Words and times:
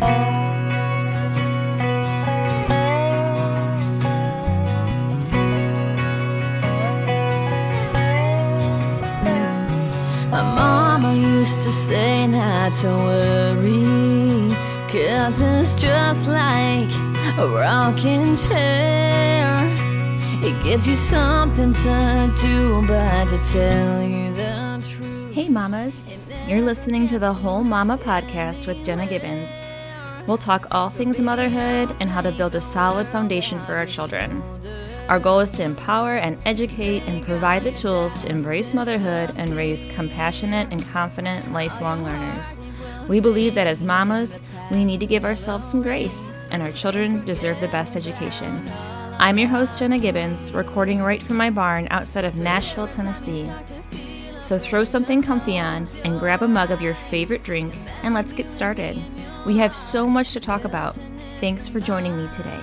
My 0.00 0.06
mama 10.30 11.14
used 11.14 11.60
to 11.62 11.72
say 11.72 12.26
not 12.28 12.72
to 12.74 12.88
worry, 12.88 14.54
cause 14.88 15.40
it's 15.40 15.74
just 15.74 16.28
like 16.28 16.90
a 17.38 17.48
rocking 17.48 18.36
chair. 18.36 19.74
It 20.40 20.62
gives 20.62 20.86
you 20.86 20.94
something 20.94 21.72
to 21.72 22.32
do, 22.40 22.86
but 22.86 23.28
to 23.28 23.38
tell 23.52 24.02
you 24.02 24.32
the 24.32 24.80
truth. 24.88 25.34
Hey, 25.34 25.48
mamas. 25.48 26.12
You're 26.46 26.62
listening 26.62 27.08
to 27.08 27.18
the 27.18 27.32
Whole 27.32 27.64
Mama 27.64 27.98
podcast 27.98 28.66
with 28.66 28.84
Jenna 28.84 29.06
Gibbons. 29.06 29.50
We'll 30.28 30.36
talk 30.36 30.66
all 30.70 30.90
things 30.90 31.18
motherhood 31.18 31.96
and 32.00 32.10
how 32.10 32.20
to 32.20 32.30
build 32.30 32.54
a 32.54 32.60
solid 32.60 33.06
foundation 33.06 33.58
for 33.60 33.74
our 33.76 33.86
children. 33.86 34.42
Our 35.08 35.18
goal 35.18 35.40
is 35.40 35.50
to 35.52 35.62
empower 35.62 36.16
and 36.16 36.36
educate 36.44 37.02
and 37.04 37.24
provide 37.24 37.64
the 37.64 37.72
tools 37.72 38.22
to 38.22 38.28
embrace 38.28 38.74
motherhood 38.74 39.32
and 39.36 39.56
raise 39.56 39.86
compassionate 39.86 40.68
and 40.70 40.86
confident 40.88 41.50
lifelong 41.54 42.04
learners. 42.04 42.58
We 43.08 43.20
believe 43.20 43.54
that 43.54 43.66
as 43.66 43.82
mamas, 43.82 44.42
we 44.70 44.84
need 44.84 45.00
to 45.00 45.06
give 45.06 45.24
ourselves 45.24 45.66
some 45.66 45.80
grace, 45.80 46.30
and 46.50 46.62
our 46.62 46.72
children 46.72 47.24
deserve 47.24 47.58
the 47.60 47.68
best 47.68 47.96
education. 47.96 48.70
I'm 49.18 49.38
your 49.38 49.48
host, 49.48 49.78
Jenna 49.78 49.98
Gibbons, 49.98 50.52
recording 50.52 51.00
right 51.00 51.22
from 51.22 51.38
my 51.38 51.48
barn 51.48 51.88
outside 51.90 52.26
of 52.26 52.38
Nashville, 52.38 52.88
Tennessee. 52.88 53.50
So 54.42 54.58
throw 54.58 54.84
something 54.84 55.22
comfy 55.22 55.58
on 55.58 55.88
and 56.04 56.20
grab 56.20 56.42
a 56.42 56.48
mug 56.48 56.70
of 56.70 56.82
your 56.82 56.94
favorite 56.94 57.44
drink, 57.44 57.74
and 58.02 58.12
let's 58.12 58.34
get 58.34 58.50
started. 58.50 59.02
We 59.46 59.56
have 59.58 59.74
so 59.74 60.06
much 60.06 60.32
to 60.32 60.40
talk 60.40 60.64
about. 60.64 60.96
Thanks 61.40 61.68
for 61.68 61.80
joining 61.80 62.16
me 62.16 62.28
today. 62.32 62.60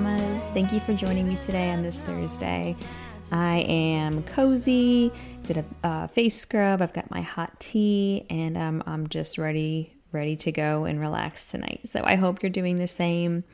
Mamas. 0.00 0.42
Thank 0.54 0.72
you 0.72 0.80
for 0.80 0.94
joining 0.94 1.28
me 1.28 1.36
today 1.36 1.70
on 1.70 1.82
this 1.82 2.00
Thursday. 2.00 2.74
I 3.30 3.58
am 3.58 4.22
cozy, 4.22 5.12
did 5.42 5.58
a 5.58 5.86
uh, 5.86 6.06
face 6.06 6.40
scrub, 6.40 6.80
I've 6.80 6.94
got 6.94 7.10
my 7.10 7.20
hot 7.20 7.60
tea, 7.60 8.24
and 8.30 8.56
um, 8.56 8.82
I'm 8.86 9.06
just 9.06 9.36
ready, 9.36 9.94
ready 10.10 10.34
to 10.36 10.50
go 10.50 10.86
and 10.86 10.98
relax 10.98 11.44
tonight. 11.44 11.80
So 11.84 12.02
I 12.04 12.14
hope 12.14 12.42
you're 12.42 12.48
doing 12.48 12.78
the 12.78 12.88
same. 12.88 13.44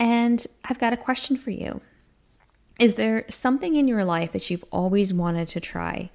And 0.00 0.44
I've 0.64 0.80
got 0.80 0.92
a 0.92 0.96
question 0.96 1.36
for 1.36 1.52
you. 1.52 1.80
Is 2.80 2.94
there 2.94 3.24
something 3.28 3.76
in 3.76 3.86
your 3.86 4.04
life 4.04 4.32
that 4.32 4.50
you've 4.50 4.64
always 4.72 5.14
wanted 5.14 5.46
to 5.50 5.60
try? 5.60 6.10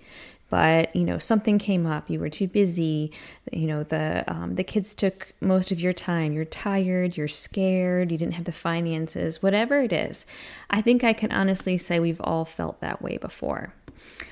But 0.50 0.96
you 0.96 1.04
know 1.04 1.18
something 1.18 1.58
came 1.58 1.86
up. 1.86 2.10
You 2.10 2.20
were 2.20 2.30
too 2.30 2.48
busy. 2.48 3.12
You 3.52 3.68
know 3.68 3.84
the 3.84 4.24
um, 4.28 4.56
the 4.56 4.64
kids 4.64 4.94
took 4.94 5.34
most 5.42 5.72
of 5.72 5.80
your 5.80 5.94
time. 5.94 6.34
You're 6.34 6.46
tired. 6.46 7.18
You're 7.18 7.28
scared. 7.28 8.12
You 8.12 8.18
didn't 8.18 8.36
have 8.36 8.46
the 8.46 8.52
finances 8.52 9.42
whatever 9.42 9.82
it 9.82 9.94
is. 9.94 10.26
I 10.70 10.82
think 10.82 11.04
i 11.04 11.14
can 11.14 11.32
honestly 11.32 11.78
say 11.78 12.00
we've 12.00 12.22
all 12.22 12.46
felt 12.46 12.82
that 12.82 13.02
way 13.02 13.18
before. 13.18 13.74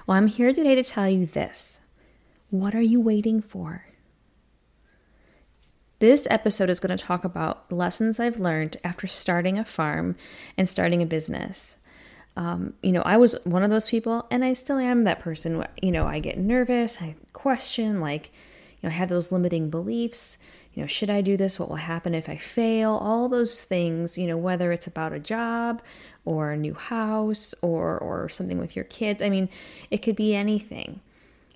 Well 0.06 0.18
i'm 0.18 0.28
here 0.28 0.54
today 0.54 0.76
to 0.76 0.84
tell 0.84 1.10
you 1.10 1.26
this. 1.26 1.80
What 2.50 2.76
are 2.76 2.82
you 2.82 3.02
waiting 3.02 3.42
for? 3.42 3.86
This 6.00 6.28
episode 6.30 6.70
is 6.70 6.82
going 6.82 6.96
to 6.96 7.04
talk 7.04 7.24
about 7.24 7.72
lessons 7.72 8.20
I've 8.20 8.40
learned 8.40 8.78
after 8.84 9.08
starting 9.08 9.58
a 9.58 9.64
farm 9.64 10.18
and 10.58 10.70
starting 10.70 11.02
a 11.02 11.06
business 11.06 11.78
um, 12.36 12.74
you 12.82 12.92
know, 12.92 13.04
I 13.04 13.18
was 13.18 13.36
one 13.44 13.64
of 13.64 13.70
those 13.70 13.90
people, 13.90 14.26
and 14.32 14.44
I 14.44 14.54
still 14.54 14.78
am 14.78 15.04
that 15.04 15.20
person. 15.20 15.66
You 15.82 15.92
know, 15.92 16.08
I 16.08 16.20
get 16.20 16.38
nervous, 16.38 17.02
I 17.02 17.16
question, 17.32 18.00
like, 18.02 18.32
you 18.82 18.90
know, 18.90 18.94
I 18.94 18.98
have 18.98 19.10
those 19.10 19.32
limiting 19.32 19.70
beliefs. 19.70 20.38
You 20.74 20.82
know, 20.82 20.88
should 20.88 21.12
I 21.12 21.22
do 21.22 21.38
this? 21.38 21.60
What 21.60 21.70
will 21.70 21.76
happen 21.76 22.16
if 22.16 22.28
I 22.28 22.38
fail? 22.38 22.94
All 22.94 23.30
those 23.30 23.62
things, 23.62 24.18
you 24.18 24.28
know, 24.28 24.38
whether 24.38 24.72
it's 24.72 24.88
about 24.88 25.14
a 25.14 25.20
job 25.20 25.84
or 26.26 26.52
a 26.52 26.58
new 26.58 26.74
house 26.74 27.54
or 27.62 27.98
or 28.00 28.28
something 28.30 28.58
with 28.58 28.76
your 28.76 28.86
kids. 28.86 29.22
I 29.22 29.30
mean, 29.30 29.50
it 29.92 30.00
could 30.00 30.16
be 30.16 30.34
anything. 30.34 31.02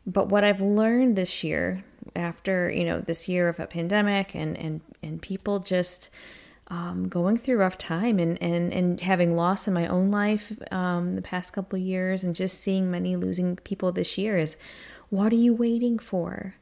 But 0.06 0.30
what 0.30 0.44
I've 0.44 0.62
learned 0.62 1.16
this 1.16 1.44
year, 1.44 1.84
after 2.16 2.70
you 2.70 2.86
know 2.86 3.02
this 3.02 3.28
year 3.28 3.50
of 3.50 3.60
a 3.60 3.66
pandemic 3.66 4.36
and 4.36 4.56
and 4.58 4.82
and 5.02 5.22
people 5.22 5.60
just 5.60 6.12
um, 6.70 7.08
going 7.08 7.38
through 7.38 7.58
rough 7.58 7.78
time 7.78 8.20
and, 8.20 8.42
and, 8.42 8.74
and 8.74 9.00
having 9.02 9.36
loss 9.36 9.68
in 9.68 9.74
my 9.74 9.88
own 9.88 10.12
life 10.12 10.52
um, 10.72 11.16
the 11.16 11.22
past 11.22 11.54
couple 11.54 11.80
years 11.80 12.24
and 12.24 12.36
just 12.36 12.62
seeing 12.62 12.92
many 12.92 13.16
losing 13.16 13.56
people 13.58 13.92
this 13.92 14.18
year 14.18 14.38
is 14.38 14.58
what 15.10 15.32
are 15.32 15.38
you 15.38 15.54
waiting 15.54 15.98
for? 15.98 16.56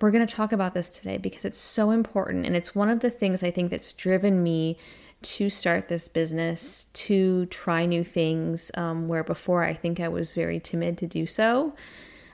We're 0.00 0.10
going 0.10 0.26
to 0.26 0.34
talk 0.34 0.52
about 0.52 0.74
this 0.74 0.88
today 0.88 1.18
because 1.18 1.44
it's 1.44 1.58
so 1.58 1.90
important. 1.90 2.46
And 2.46 2.56
it's 2.56 2.74
one 2.74 2.88
of 2.88 3.00
the 3.00 3.10
things 3.10 3.42
I 3.42 3.50
think 3.50 3.70
that's 3.70 3.92
driven 3.92 4.42
me 4.42 4.78
to 5.22 5.50
start 5.50 5.88
this 5.88 6.08
business, 6.08 6.86
to 6.94 7.46
try 7.46 7.86
new 7.86 8.02
things, 8.02 8.70
um, 8.74 9.06
where 9.06 9.22
before 9.22 9.64
I 9.64 9.74
think 9.74 10.00
I 10.00 10.08
was 10.08 10.34
very 10.34 10.58
timid 10.58 10.98
to 10.98 11.06
do 11.06 11.26
so. 11.26 11.74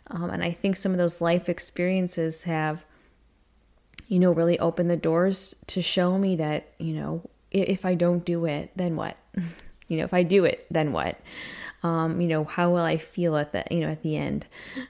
Um, 0.07 0.31
and 0.31 0.43
I 0.43 0.53
think 0.53 0.77
some 0.77 0.93
of 0.93 0.99
those 0.99 1.21
life 1.21 1.49
experiences 1.49 2.45
have 2.45 2.87
you 4.09 4.19
know, 4.19 4.33
really 4.33 4.59
open 4.59 4.89
the 4.89 4.97
doors 4.97 5.55
to 5.69 5.83
show 5.83 6.19
me 6.19 6.37
that, 6.37 6.73
you 6.79 6.95
know, 6.95 7.23
if 7.51 7.85
I 7.85 7.95
don't 7.95 8.25
do 8.25 8.47
it, 8.47 8.71
then 8.75 8.97
what? 8.97 9.17
you 9.89 9.99
know, 9.99 10.05
if 10.05 10.15
I 10.15 10.23
do 10.23 10.45
it, 10.45 10.67
then 10.71 10.93
what? 10.93 11.21
Um, 11.83 12.21
you 12.21 12.27
know, 12.27 12.45
how 12.45 12.71
will 12.71 12.83
I 12.83 12.97
feel 12.97 13.37
at 13.37 13.53
the, 13.53 13.65
you 13.71 13.81
know, 13.81 13.91
at 13.91 14.03
the 14.03 14.17
end, 14.17 14.47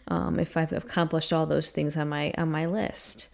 um, 0.06 0.40
if 0.40 0.56
I've 0.56 0.72
accomplished 0.72 1.32
all 1.32 1.46
those 1.46 1.70
things 1.70 1.96
on 1.96 2.08
my 2.08 2.32
on 2.38 2.50
my 2.50 2.64
list. 2.64 3.28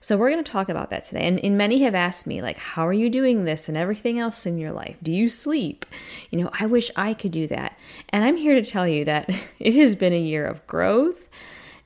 So 0.00 0.16
we're 0.16 0.30
going 0.30 0.44
to 0.44 0.52
talk 0.52 0.68
about 0.68 0.90
that 0.90 1.04
today. 1.04 1.26
And, 1.26 1.40
and 1.40 1.58
many 1.58 1.82
have 1.82 1.94
asked 1.94 2.26
me, 2.26 2.40
like, 2.40 2.58
how 2.58 2.86
are 2.86 2.92
you 2.92 3.10
doing 3.10 3.44
this 3.44 3.68
and 3.68 3.76
everything 3.76 4.18
else 4.20 4.46
in 4.46 4.56
your 4.56 4.70
life? 4.70 4.96
Do 5.02 5.10
you 5.12 5.28
sleep? 5.28 5.84
You 6.30 6.40
know, 6.40 6.50
I 6.60 6.66
wish 6.66 6.90
I 6.94 7.14
could 7.14 7.32
do 7.32 7.48
that. 7.48 7.76
And 8.10 8.24
I'm 8.24 8.36
here 8.36 8.54
to 8.54 8.70
tell 8.70 8.86
you 8.86 9.04
that 9.06 9.28
it 9.58 9.74
has 9.74 9.94
been 9.94 10.12
a 10.12 10.20
year 10.20 10.46
of 10.46 10.64
growth 10.66 11.28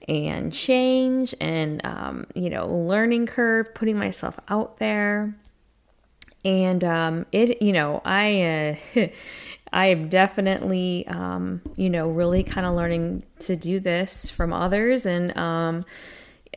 and 0.09 0.53
change 0.53 1.35
and 1.41 1.85
um, 1.85 2.27
you 2.35 2.51
know 2.51 2.67
learning 2.67 3.27
curve 3.27 3.75
putting 3.75 3.99
myself 3.99 4.39
out 4.49 4.79
there. 4.79 5.35
And 6.45 6.83
um, 6.83 7.27
it 7.31 7.63
you 7.63 7.73
know 7.73 8.03
i 8.05 8.77
uh, 8.97 9.07
i 9.73 9.87
am 9.87 10.09
definitely 10.09 11.07
um, 11.07 11.63
you 11.77 11.89
know 11.89 12.09
really 12.09 12.43
kind 12.43 12.67
of 12.67 12.75
learning 12.75 13.25
to 13.41 13.57
do 13.57 13.79
this 13.79 14.29
from 14.29 14.53
others 14.53 15.07
and 15.07 15.37
um, 15.37 15.85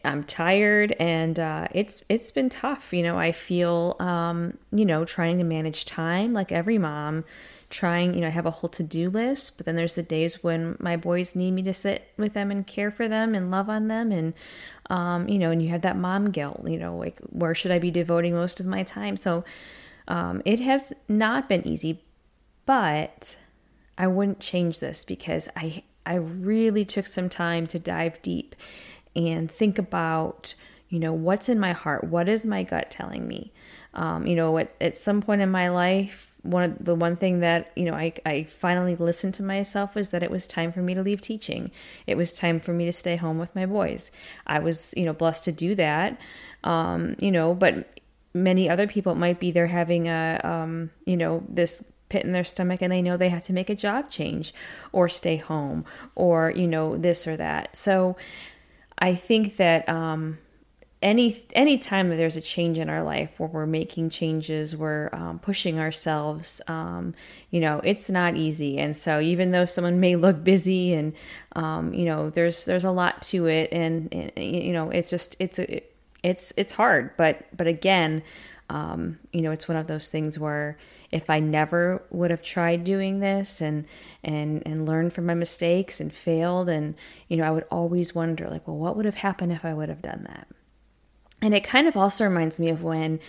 i'm 0.03 0.23
tired 0.23 0.95
and 0.99 1.39
uh, 1.39 1.67
it's 1.71 2.03
it's 2.09 2.31
been 2.31 2.49
tough. 2.49 2.93
You 2.93 3.03
know 3.03 3.17
i 3.19 3.31
feel 3.31 3.95
um, 3.99 4.57
you 4.71 4.85
know 4.85 5.05
trying 5.05 5.37
to 5.37 5.43
manage 5.43 5.85
time 5.85 6.33
like 6.33 6.51
every 6.51 6.79
mom 6.79 7.23
trying, 7.69 8.13
you 8.13 8.21
know, 8.21 8.27
I 8.27 8.31
have 8.31 8.45
a 8.45 8.51
whole 8.51 8.69
to 8.69 8.83
do 8.83 9.09
list, 9.09 9.57
but 9.57 9.65
then 9.65 9.75
there's 9.75 9.95
the 9.95 10.03
days 10.03 10.43
when 10.43 10.77
my 10.79 10.95
boys 10.95 11.35
need 11.35 11.51
me 11.51 11.63
to 11.63 11.73
sit 11.73 12.09
with 12.17 12.33
them 12.33 12.51
and 12.51 12.65
care 12.65 12.91
for 12.91 13.07
them 13.07 13.33
and 13.33 13.51
love 13.51 13.69
on 13.69 13.87
them. 13.87 14.11
And, 14.11 14.33
um, 14.89 15.27
you 15.27 15.39
know, 15.39 15.51
and 15.51 15.61
you 15.61 15.69
have 15.69 15.81
that 15.81 15.97
mom 15.97 16.31
guilt, 16.31 16.61
you 16.67 16.77
know, 16.77 16.95
like 16.95 17.19
where 17.29 17.55
should 17.55 17.71
I 17.71 17.79
be 17.79 17.91
devoting 17.91 18.33
most 18.33 18.59
of 18.59 18.65
my 18.65 18.83
time? 18.83 19.17
So 19.17 19.43
um, 20.07 20.41
it 20.45 20.59
has 20.59 20.93
not 21.09 21.49
been 21.49 21.67
easy, 21.67 22.03
but 22.65 23.35
I 23.97 24.07
wouldn't 24.07 24.39
change 24.39 24.79
this 24.79 25.03
because 25.03 25.49
I, 25.55 25.83
I 26.05 26.15
really 26.15 26.85
took 26.85 27.07
some 27.07 27.29
time 27.29 27.65
to 27.67 27.79
dive 27.79 28.21
deep 28.21 28.55
and 29.15 29.49
think 29.49 29.79
about, 29.79 30.53
you 30.89 30.99
know, 30.99 31.13
what's 31.13 31.49
in 31.49 31.59
my 31.59 31.71
heart? 31.71 32.03
What 32.03 32.29
is 32.29 32.45
my 32.45 32.63
gut 32.63 32.91
telling 32.91 33.27
me? 33.27 33.51
Um, 33.93 34.27
you 34.27 34.35
know, 34.35 34.57
at, 34.57 34.75
at 34.79 34.97
some 34.97 35.21
point 35.21 35.41
in 35.41 35.49
my 35.49 35.69
life, 35.69 36.31
one 36.45 36.63
of 36.63 36.85
the 36.85 36.95
one 36.95 37.15
thing 37.15 37.39
that 37.39 37.71
you 37.75 37.85
know 37.85 37.93
I, 37.93 38.13
I 38.25 38.43
finally 38.43 38.95
listened 38.95 39.33
to 39.35 39.43
myself 39.43 39.95
was 39.95 40.11
that 40.11 40.23
it 40.23 40.31
was 40.31 40.47
time 40.47 40.71
for 40.71 40.81
me 40.81 40.93
to 40.93 41.01
leave 41.01 41.21
teaching. 41.21 41.71
It 42.07 42.15
was 42.15 42.33
time 42.33 42.59
for 42.59 42.73
me 42.73 42.85
to 42.85 42.93
stay 42.93 43.15
home 43.15 43.37
with 43.37 43.55
my 43.55 43.65
boys. 43.65 44.11
I 44.45 44.59
was 44.59 44.93
you 44.95 45.05
know 45.05 45.13
blessed 45.13 45.45
to 45.45 45.51
do 45.51 45.75
that 45.75 46.17
um, 46.63 47.15
you 47.19 47.31
know 47.31 47.53
but 47.53 47.99
many 48.33 48.69
other 48.69 48.87
people 48.87 49.15
might 49.15 49.39
be 49.39 49.51
they're 49.51 49.67
having 49.67 50.07
a 50.07 50.41
um, 50.43 50.89
you 51.05 51.15
know 51.15 51.43
this 51.47 51.91
pit 52.09 52.23
in 52.23 52.33
their 52.33 52.43
stomach 52.43 52.81
and 52.81 52.91
they 52.91 53.01
know 53.01 53.17
they 53.17 53.29
have 53.29 53.43
to 53.45 53.53
make 53.53 53.69
a 53.69 53.75
job 53.75 54.09
change 54.09 54.53
or 54.91 55.09
stay 55.09 55.37
home 55.37 55.85
or 56.13 56.51
you 56.55 56.67
know 56.67 56.97
this 56.97 57.27
or 57.27 57.37
that. 57.37 57.75
So 57.75 58.15
i 58.97 59.13
think 59.13 59.57
that 59.57 59.87
um, 59.89 60.37
any 61.05 61.39
any 61.53 61.77
time 61.77 62.09
there's 62.09 62.35
a 62.35 62.41
change 62.41 62.79
in 62.79 62.89
our 62.89 63.03
life 63.03 63.39
where 63.39 63.47
we're 63.47 63.67
making 63.67 64.09
changes 64.09 64.75
we're 64.75 65.09
um, 65.13 65.37
pushing 65.37 65.79
ourselves 65.79 66.61
um, 66.67 67.13
you 67.51 67.59
know 67.61 67.79
it's 67.83 68.09
not 68.09 68.35
easy. 68.35 68.79
And 68.79 68.97
so 68.97 69.19
even 69.21 69.51
though 69.51 69.65
someone 69.65 69.99
may 69.99 70.15
look 70.15 70.43
busy 70.43 70.93
and 70.93 71.13
um, 71.55 71.93
you 71.93 72.05
know 72.05 72.31
there's 72.31 72.65
there's 72.65 72.83
a 72.83 72.91
lot 72.91 73.21
to 73.23 73.45
it 73.45 73.71
and, 73.71 74.11
and 74.11 74.31
you 74.35 74.73
know 74.73 74.89
it's 74.89 75.11
just 75.11 75.37
it's 75.39 75.59
a, 75.59 75.81
it's 76.23 76.51
it's 76.57 76.73
hard. 76.73 77.11
But 77.17 77.45
but 77.55 77.67
again 77.67 78.23
um, 78.71 79.19
you 79.31 79.41
know 79.41 79.51
it's 79.51 79.67
one 79.67 79.77
of 79.77 79.85
those 79.85 80.09
things 80.09 80.39
where 80.39 80.75
if 81.11 81.29
I 81.29 81.39
never 81.39 82.03
would 82.09 82.31
have 82.31 82.41
tried 82.41 82.83
doing 82.83 83.19
this 83.19 83.61
and 83.61 83.85
and 84.23 84.63
and 84.65 84.87
learned 84.87 85.13
from 85.13 85.27
my 85.27 85.35
mistakes 85.35 85.99
and 85.99 86.11
failed 86.11 86.67
and 86.67 86.95
you 87.27 87.37
know 87.37 87.43
I 87.43 87.51
would 87.51 87.65
always 87.69 88.15
wonder 88.15 88.49
like 88.49 88.67
well 88.67 88.77
what 88.77 88.95
would 88.95 89.05
have 89.05 89.15
happened 89.15 89.51
if 89.51 89.63
I 89.63 89.75
would 89.75 89.89
have 89.89 90.01
done 90.01 90.25
that 90.27 90.47
and 91.45 91.53
it 91.53 91.63
kind 91.63 91.87
of 91.87 91.95
also 91.95 92.23
reminds 92.23 92.59
me 92.59 92.69
of 92.69 92.81
when, 92.81 93.19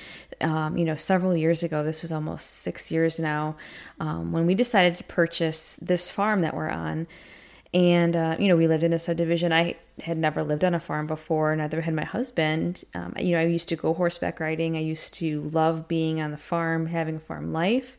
um, 0.40 0.78
you 0.78 0.86
know, 0.86 0.96
several 0.96 1.36
years 1.36 1.62
ago, 1.62 1.84
this 1.84 2.00
was 2.00 2.10
almost 2.10 2.50
six 2.50 2.90
years 2.90 3.18
now, 3.18 3.56
um, 4.00 4.32
when 4.32 4.46
we 4.46 4.54
decided 4.54 4.96
to 4.96 5.04
purchase 5.04 5.76
this 5.76 6.10
farm 6.10 6.40
that 6.40 6.56
we're 6.56 6.70
on. 6.70 7.06
And, 7.74 8.16
uh, 8.16 8.36
you 8.38 8.48
know, 8.48 8.56
we 8.56 8.68
lived 8.68 8.84
in 8.84 8.94
a 8.94 8.98
subdivision. 8.98 9.52
I 9.52 9.76
had 10.00 10.16
never 10.16 10.42
lived 10.42 10.64
on 10.64 10.74
a 10.74 10.80
farm 10.80 11.06
before, 11.06 11.54
neither 11.54 11.82
had 11.82 11.92
my 11.92 12.04
husband. 12.04 12.84
Um, 12.94 13.12
you 13.18 13.32
know, 13.32 13.40
I 13.40 13.44
used 13.44 13.68
to 13.68 13.76
go 13.76 13.92
horseback 13.92 14.40
riding. 14.40 14.78
I 14.78 14.80
used 14.80 15.12
to 15.14 15.42
love 15.42 15.86
being 15.86 16.18
on 16.18 16.30
the 16.30 16.38
farm, 16.38 16.86
having 16.86 17.16
a 17.16 17.20
farm 17.20 17.52
life, 17.52 17.98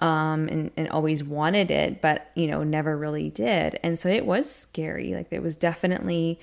um, 0.00 0.46
and, 0.48 0.70
and 0.76 0.90
always 0.90 1.24
wanted 1.24 1.70
it, 1.70 2.02
but, 2.02 2.30
you 2.34 2.48
know, 2.48 2.64
never 2.64 2.98
really 2.98 3.30
did. 3.30 3.80
And 3.82 3.98
so 3.98 4.10
it 4.10 4.26
was 4.26 4.44
scary. 4.50 5.14
Like, 5.14 5.28
it 5.30 5.42
was 5.42 5.56
definitely 5.56 6.38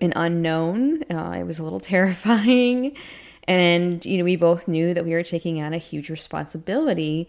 an 0.00 0.12
unknown. 0.16 1.02
Uh, 1.10 1.36
it 1.38 1.44
was 1.44 1.58
a 1.58 1.62
little 1.62 1.80
terrifying. 1.94 2.96
And, 3.44 4.04
you 4.04 4.18
know, 4.18 4.24
we 4.24 4.36
both 4.36 4.68
knew 4.68 4.94
that 4.94 5.04
we 5.04 5.12
were 5.12 5.22
taking 5.22 5.62
on 5.62 5.72
a 5.72 5.78
huge 5.78 6.10
responsibility, 6.10 7.28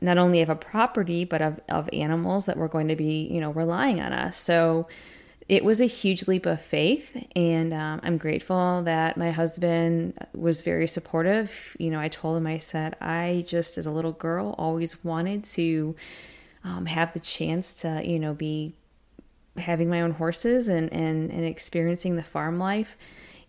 not 0.00 0.18
only 0.18 0.42
of 0.42 0.48
a 0.48 0.56
property, 0.56 1.24
but 1.24 1.40
of, 1.40 1.60
of 1.68 1.88
animals 1.92 2.46
that 2.46 2.56
were 2.56 2.68
going 2.68 2.88
to 2.88 2.96
be, 2.96 3.28
you 3.30 3.40
know, 3.40 3.52
relying 3.52 4.00
on 4.00 4.12
us. 4.12 4.36
So 4.36 4.88
it 5.48 5.64
was 5.64 5.80
a 5.80 5.86
huge 5.86 6.28
leap 6.28 6.46
of 6.46 6.60
faith. 6.60 7.16
And 7.34 7.72
um, 7.72 8.00
I'm 8.02 8.18
grateful 8.18 8.82
that 8.84 9.16
my 9.16 9.30
husband 9.30 10.14
was 10.34 10.60
very 10.60 10.86
supportive. 10.86 11.76
You 11.78 11.90
know, 11.90 12.00
I 12.00 12.08
told 12.08 12.36
him, 12.36 12.46
I 12.46 12.58
said, 12.58 12.96
I 13.00 13.44
just, 13.46 13.78
as 13.78 13.86
a 13.86 13.90
little 13.90 14.12
girl, 14.12 14.54
always 14.58 15.04
wanted 15.04 15.44
to 15.44 15.96
um, 16.64 16.86
have 16.86 17.12
the 17.12 17.20
chance 17.20 17.74
to, 17.76 18.02
you 18.04 18.18
know, 18.18 18.34
be 18.34 18.74
having 19.56 19.88
my 19.88 20.00
own 20.00 20.12
horses 20.12 20.68
and, 20.68 20.92
and, 20.92 21.30
and 21.30 21.44
experiencing 21.44 22.16
the 22.16 22.22
farm 22.22 22.58
life 22.58 22.96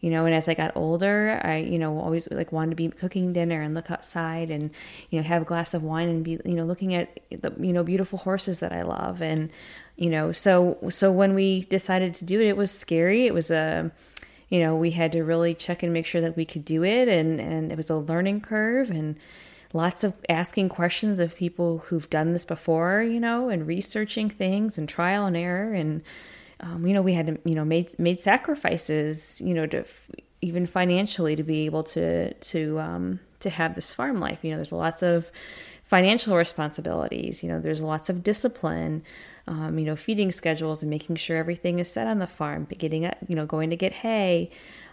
you 0.03 0.09
know 0.09 0.25
and 0.25 0.35
as 0.35 0.49
i 0.49 0.53
got 0.53 0.75
older 0.75 1.39
i 1.45 1.55
you 1.55 1.79
know 1.79 1.97
always 1.97 2.29
like 2.29 2.51
wanted 2.51 2.71
to 2.71 2.75
be 2.75 2.89
cooking 2.89 3.31
dinner 3.31 3.61
and 3.61 3.73
look 3.73 3.89
outside 3.89 4.51
and 4.51 4.69
you 5.09 5.17
know 5.17 5.23
have 5.25 5.41
a 5.41 5.45
glass 5.45 5.73
of 5.73 5.81
wine 5.81 6.09
and 6.09 6.25
be 6.25 6.31
you 6.43 6.55
know 6.55 6.65
looking 6.65 6.93
at 6.93 7.21
the 7.31 7.53
you 7.57 7.71
know 7.71 7.83
beautiful 7.83 8.19
horses 8.19 8.59
that 8.59 8.73
i 8.73 8.81
love. 8.81 9.21
And 9.21 9.49
you 9.95 10.09
know 10.09 10.31
so 10.31 10.77
so 10.89 11.11
when 11.11 11.33
we 11.33 11.61
decided 11.61 12.13
to 12.15 12.25
do 12.25 12.41
it 12.41 12.47
it 12.47 12.57
was 12.57 12.69
scary. 12.69 13.25
It 13.25 13.33
was 13.33 13.49
a 13.49 13.91
you 14.49 14.59
know 14.59 14.75
we 14.75 14.91
had 14.91 15.11
to 15.13 15.23
really 15.23 15.53
check 15.53 15.83
and 15.83 15.93
make 15.93 16.05
sure 16.05 16.21
that 16.21 16.35
we 16.35 16.45
could 16.45 16.65
do 16.65 16.83
it. 16.83 17.07
And 17.07 17.39
and 17.39 17.71
it 17.71 17.77
was 17.77 17.89
a 17.89 17.95
learning 17.95 18.41
curve. 18.41 18.89
And 18.89 19.17
lots 19.73 20.03
of 20.03 20.13
asking 20.29 20.69
questions 20.69 21.19
of 21.19 21.35
people 21.35 21.79
who've 21.79 22.09
done 22.09 22.31
this 22.31 22.45
before, 22.45 23.01
you 23.01 23.19
know, 23.19 23.49
and 23.49 23.67
researching 23.67 24.29
things 24.29 24.77
and 24.77 24.87
trial 24.87 25.25
and 25.25 25.35
error. 25.35 25.73
And, 25.73 26.03
um, 26.59 26.85
you 26.85 26.93
know, 26.93 27.01
we 27.01 27.13
had, 27.15 27.27
to, 27.27 27.39
you 27.43 27.55
know, 27.55 27.65
made, 27.65 27.97
made 27.99 28.21
sacrifices, 28.21 29.41
you 29.41 29.53
know, 29.53 29.65
to 29.67 29.83
even 30.41 30.67
financially 30.67 31.35
to 31.35 31.43
be 31.43 31.65
able 31.65 31.83
to, 31.83 32.33
to, 32.33 32.79
um, 32.79 33.19
to 33.39 33.49
have 33.49 33.75
this 33.75 33.91
farm 33.91 34.19
life. 34.19 34.39
You 34.43 34.51
know, 34.51 34.57
there's 34.57 34.71
lots 34.71 35.01
of 35.01 35.31
financial 35.83 36.37
responsibilities, 36.37 37.43
you 37.43 37.49
know, 37.49 37.59
there's 37.59 37.81
lots 37.81 38.09
of 38.09 38.23
discipline, 38.23 39.03
um, 39.47 39.77
you 39.77 39.85
know, 39.85 39.95
feeding 39.95 40.31
schedules 40.31 40.81
and 40.81 40.89
making 40.89 41.15
sure 41.17 41.37
everything 41.37 41.79
is 41.79 41.91
set 41.91 42.07
on 42.07 42.19
the 42.19 42.27
farm, 42.27 42.65
but 42.69 42.77
getting, 42.77 43.03
you 43.27 43.35
know, 43.35 43.45
going 43.45 43.69
to 43.69 43.75
get 43.75 43.91
hay, 43.91 44.49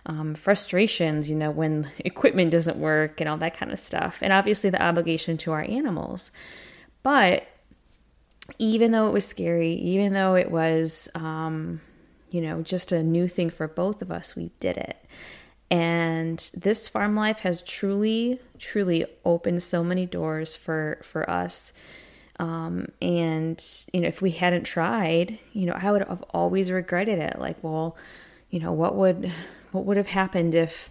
um, 0.07 0.35
frustrations, 0.35 1.29
you 1.29 1.37
know, 1.37 1.51
when 1.51 1.91
equipment 1.99 2.51
doesn't 2.51 2.79
work 2.79 3.21
and 3.21 3.29
all 3.29 3.37
that 3.39 3.55
kind 3.55 3.73
of 3.73 3.79
stuff. 3.79 4.19
And 4.23 4.33
obviously 4.33 4.71
the 4.71 4.83
obligation 4.83 5.37
to 5.39 5.53
our 5.53 5.63
animals. 5.63 6.31
But 7.03 7.47
even 8.59 8.93
though 8.93 9.09
it 9.09 9.13
was 9.13 9.27
scary, 9.27 9.75
even 9.75 10.13
though 10.13 10.35
it 10.35 10.51
was, 10.51 11.09
um, 11.15 11.81
you 12.31 12.41
know, 12.41 12.63
just 12.63 12.93
a 12.93 13.03
new 13.03 13.29
thing 13.29 13.51
for 13.51 13.69
both 13.69 14.03
of 14.03 14.11
us, 14.11 14.35
we 14.35 14.51
did 14.61 14.77
it. 14.77 15.05
And 15.71 16.39
this 16.55 16.89
farm 16.89 17.15
life 17.15 17.41
has 17.41 17.63
truly, 17.63 18.41
truly 18.59 19.07
opened 19.25 19.63
so 19.63 19.85
many 19.85 20.05
doors 20.05 20.57
for 20.57 21.01
for 21.05 21.29
us. 21.31 21.73
Um, 22.41 22.89
and 23.01 23.63
you 23.93 24.01
know, 24.01 24.09
if 24.09 24.21
we 24.21 24.33
hadn't 24.33 24.65
tried, 24.65 25.39
you 25.53 25.67
know, 25.67 25.79
I 25.81 25.93
would 25.93 26.03
have 26.05 26.23
always 26.31 26.73
regretted 26.73 27.21
it. 27.21 27.39
Like, 27.39 27.63
well, 27.63 27.97
you 28.49 28.59
know, 28.59 28.73
what 28.73 28.97
would 28.97 29.33
what 29.73 29.85
would 29.85 29.97
have 29.97 30.09
happened 30.09 30.55
if 30.55 30.91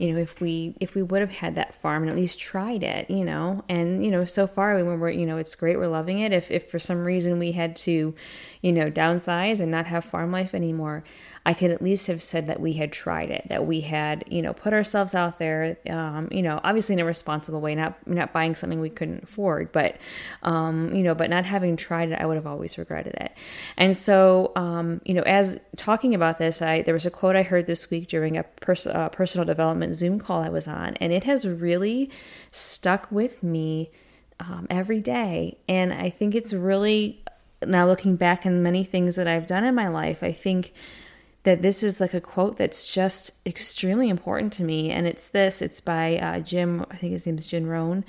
you 0.00 0.12
know 0.12 0.18
if 0.18 0.40
we 0.40 0.74
if 0.80 0.94
we 0.94 1.02
would 1.02 1.20
have 1.20 1.30
had 1.30 1.54
that 1.54 1.74
farm 1.74 2.02
and 2.02 2.10
at 2.10 2.16
least 2.16 2.38
tried 2.38 2.82
it 2.82 3.08
you 3.10 3.24
know 3.24 3.62
and 3.68 4.04
you 4.04 4.10
know 4.10 4.24
so 4.24 4.46
far 4.46 4.74
we 4.74 4.82
were 4.82 5.10
you 5.10 5.26
know 5.26 5.36
it's 5.36 5.54
great 5.54 5.76
we're 5.76 5.86
loving 5.86 6.20
it 6.20 6.32
if 6.32 6.50
if 6.50 6.70
for 6.70 6.78
some 6.78 7.04
reason 7.04 7.38
we 7.38 7.52
had 7.52 7.76
to 7.76 8.14
you 8.62 8.72
know 8.72 8.90
downsize 8.90 9.60
and 9.60 9.70
not 9.70 9.86
have 9.86 10.04
farm 10.04 10.32
life 10.32 10.54
anymore 10.54 11.04
I 11.46 11.54
could 11.54 11.70
at 11.70 11.80
least 11.80 12.06
have 12.08 12.22
said 12.22 12.48
that 12.48 12.60
we 12.60 12.74
had 12.74 12.92
tried 12.92 13.30
it, 13.30 13.46
that 13.48 13.66
we 13.66 13.80
had, 13.80 14.24
you 14.28 14.42
know, 14.42 14.52
put 14.52 14.74
ourselves 14.74 15.14
out 15.14 15.38
there, 15.38 15.78
um, 15.88 16.28
you 16.30 16.42
know, 16.42 16.60
obviously 16.62 16.92
in 16.92 16.98
a 16.98 17.04
responsible 17.04 17.62
way, 17.62 17.74
not 17.74 18.06
not 18.06 18.34
buying 18.34 18.54
something 18.54 18.78
we 18.78 18.90
couldn't 18.90 19.22
afford, 19.22 19.72
but, 19.72 19.96
um, 20.42 20.92
you 20.92 21.02
know, 21.02 21.14
but 21.14 21.30
not 21.30 21.46
having 21.46 21.76
tried 21.76 22.10
it, 22.10 22.20
I 22.20 22.26
would 22.26 22.36
have 22.36 22.46
always 22.46 22.76
regretted 22.76 23.14
it. 23.14 23.32
And 23.78 23.96
so, 23.96 24.52
um, 24.54 25.00
you 25.04 25.14
know, 25.14 25.22
as 25.22 25.58
talking 25.76 26.14
about 26.14 26.36
this, 26.36 26.60
I 26.60 26.82
there 26.82 26.94
was 26.94 27.06
a 27.06 27.10
quote 27.10 27.36
I 27.36 27.42
heard 27.42 27.66
this 27.66 27.90
week 27.90 28.08
during 28.08 28.36
a 28.36 28.42
pers- 28.42 28.86
uh, 28.86 29.08
personal 29.08 29.46
development 29.46 29.89
Zoom 29.94 30.18
call 30.18 30.42
I 30.42 30.48
was 30.48 30.68
on, 30.68 30.94
and 30.94 31.12
it 31.12 31.24
has 31.24 31.46
really 31.46 32.10
stuck 32.50 33.10
with 33.10 33.42
me 33.42 33.90
um, 34.38 34.66
every 34.70 35.00
day. 35.00 35.58
And 35.68 35.92
I 35.92 36.10
think 36.10 36.34
it's 36.34 36.52
really 36.52 37.22
now 37.64 37.86
looking 37.86 38.16
back 38.16 38.46
on 38.46 38.62
many 38.62 38.84
things 38.84 39.16
that 39.16 39.28
I've 39.28 39.46
done 39.46 39.64
in 39.64 39.74
my 39.74 39.88
life, 39.88 40.22
I 40.22 40.32
think 40.32 40.72
that 41.42 41.62
this 41.62 41.82
is 41.82 42.00
like 42.00 42.14
a 42.14 42.20
quote 42.20 42.56
that's 42.56 42.86
just 42.86 43.32
extremely 43.46 44.08
important 44.08 44.52
to 44.54 44.62
me. 44.62 44.90
And 44.90 45.06
it's 45.06 45.28
this 45.28 45.62
it's 45.62 45.80
by 45.80 46.16
uh, 46.18 46.40
Jim, 46.40 46.84
I 46.90 46.96
think 46.96 47.12
his 47.12 47.26
name 47.26 47.38
is 47.38 47.46
Jim 47.46 47.66
Rohn. 47.66 48.04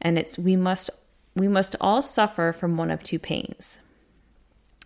And 0.00 0.18
it's, 0.18 0.38
we 0.38 0.56
must, 0.56 0.90
we 1.34 1.48
must 1.48 1.76
all 1.80 2.02
suffer 2.02 2.52
from 2.52 2.76
one 2.76 2.90
of 2.90 3.02
two 3.02 3.18
pains 3.18 3.80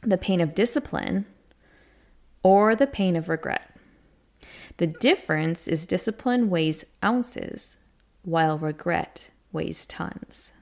the 0.02 0.18
pain 0.18 0.40
of 0.40 0.54
discipline 0.54 1.26
or 2.44 2.76
the 2.76 2.86
pain 2.86 3.16
of 3.16 3.28
regret. 3.28 3.74
The 4.78 4.86
difference 4.86 5.68
is 5.68 5.86
discipline 5.86 6.50
weighs 6.50 6.84
ounces 7.04 7.76
while 8.22 8.58
regret 8.58 9.30
weighs 9.52 9.86
tons. 9.86 10.52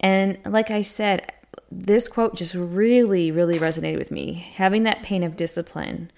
And 0.00 0.38
like 0.44 0.70
I 0.70 0.82
said, 0.82 1.32
this 1.70 2.08
quote 2.08 2.36
just 2.36 2.54
really, 2.54 3.30
really 3.30 3.58
resonated 3.58 3.98
with 3.98 4.10
me. 4.10 4.34
Having 4.54 4.84
that 4.84 5.02
pain 5.02 5.22
of 5.22 5.36
discipline 5.36 6.10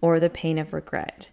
or 0.00 0.20
the 0.20 0.30
pain 0.30 0.58
of 0.58 0.72
regret. 0.72 1.30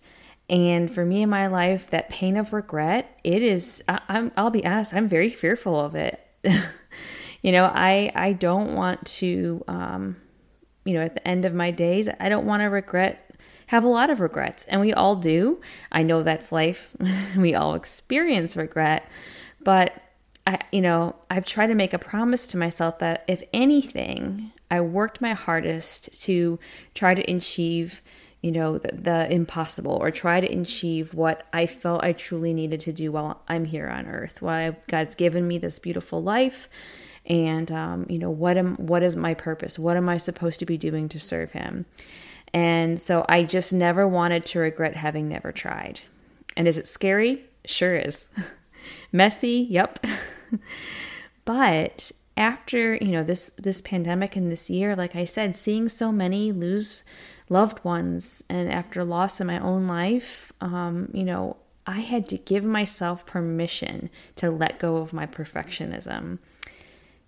And 0.50 0.94
for 0.94 1.06
me 1.06 1.24
in 1.24 1.30
my 1.30 1.48
life, 1.48 1.90
that 1.90 2.10
pain 2.10 2.38
of 2.38 2.54
regret, 2.54 3.20
it 3.24 3.42
is, 3.42 3.84
I, 3.88 4.00
am 4.08 4.32
I'll 4.38 4.50
be 4.50 4.66
honest, 4.66 4.94
I'm 4.94 5.08
very 5.08 5.30
fearful 5.30 5.78
of 5.80 5.96
it. 5.96 6.26
you 7.42 7.52
know, 7.52 7.66
I, 7.66 8.12
I 8.16 8.34
don't 8.34 8.74
want 8.74 9.06
to, 9.08 9.64
um, 9.68 10.16
you 10.86 10.94
know, 10.94 11.02
at 11.02 11.16
the 11.16 11.28
end 11.28 11.44
of 11.44 11.54
my 11.54 11.72
days, 11.72 12.08
I 12.20 12.30
don't 12.30 12.46
want 12.46 12.62
to 12.62 12.68
regret, 12.68 13.27
have 13.68 13.84
a 13.84 13.90
lot 13.90 14.10
of 14.10 14.20
regrets. 14.20 14.66
And 14.66 14.82
we 14.82 14.94
all 14.94 15.16
do. 15.16 15.62
I 15.92 16.04
know 16.04 16.24
that's 16.24 16.52
life. 16.52 16.96
we 17.38 17.54
all 17.54 17.76
experience 17.76 18.58
regret. 18.58 19.10
But 19.62 20.02
I, 20.46 20.60
you 20.72 20.82
know, 20.82 21.16
I've 21.30 21.46
tried 21.46 21.68
to 21.68 21.76
make 21.76 21.94
a 21.94 22.00
promise 22.00 22.48
to 22.48 22.58
myself 22.58 23.00
that 23.00 23.26
if 23.28 23.44
anything, 23.54 24.52
I 24.72 24.82
worked 24.82 25.22
my 25.22 25.34
hardest 25.34 26.24
to 26.24 26.60
try 26.94 27.14
to 27.14 27.32
achieve, 27.32 28.02
you 28.42 28.54
know, 28.54 28.78
the, 28.78 28.94
the, 28.94 29.32
impossible 29.32 29.92
or 29.92 30.12
try 30.12 30.40
to 30.40 30.48
achieve 30.48 31.14
what 31.14 31.46
I 31.52 31.66
felt 31.66 32.04
I 32.04 32.14
truly 32.14 32.54
needed 32.54 32.80
to 32.82 32.94
do 32.94 33.12
while 33.12 33.42
I'm 33.50 33.66
here 33.66 33.90
on 33.90 34.08
earth. 34.08 34.42
While 34.42 34.78
God's 34.88 35.16
given 35.16 35.46
me 35.46 35.58
this 35.58 35.80
beautiful 35.80 36.24
life, 36.24 36.70
and 37.26 37.70
um, 37.70 38.06
you 38.08 38.18
know, 38.20 38.30
what 38.30 38.56
am 38.56 38.76
what 38.78 39.04
is 39.04 39.18
my 39.18 39.34
purpose? 39.34 39.78
What 39.78 39.98
am 39.98 40.08
I 40.08 40.16
supposed 40.18 40.60
to 40.60 40.66
be 40.66 40.78
doing 40.78 41.10
to 41.10 41.20
serve 41.20 41.52
Him? 41.52 41.86
And 42.54 43.00
so 43.00 43.26
I 43.28 43.44
just 43.44 43.74
never 43.74 44.08
wanted 44.08 44.46
to 44.46 44.60
regret 44.60 44.96
having 44.96 45.28
never 45.28 45.52
tried. 45.52 46.02
And 46.56 46.68
is 46.68 46.78
it 46.78 46.88
scary? 46.88 47.46
Sure 47.66 47.96
is. 47.96 48.30
Messy, 49.12 49.68
yep. 49.70 50.04
But 51.48 52.12
after, 52.36 52.96
you 52.96 53.14
know, 53.14 53.24
this 53.24 53.50
this 53.58 53.80
pandemic 53.80 54.36
and 54.36 54.52
this 54.52 54.70
year, 54.70 54.98
like 54.98 55.16
I 55.16 55.24
said, 55.24 55.56
seeing 55.56 55.88
so 55.88 56.12
many 56.12 56.52
lose 56.52 57.06
loved 57.48 57.82
ones 57.86 58.44
and 58.50 58.70
after 58.70 59.06
loss 59.06 59.40
in 59.40 59.48
my 59.48 59.58
own 59.58 59.88
life, 59.88 60.52
um, 60.60 61.10
you 61.14 61.24
know, 61.24 61.56
I 61.88 62.02
had 62.02 62.28
to 62.30 62.38
give 62.38 62.66
myself 62.66 63.26
permission 63.26 64.10
to 64.36 64.52
let 64.52 64.78
go 64.78 64.98
of 64.98 65.14
my 65.14 65.26
perfectionism. 65.26 66.40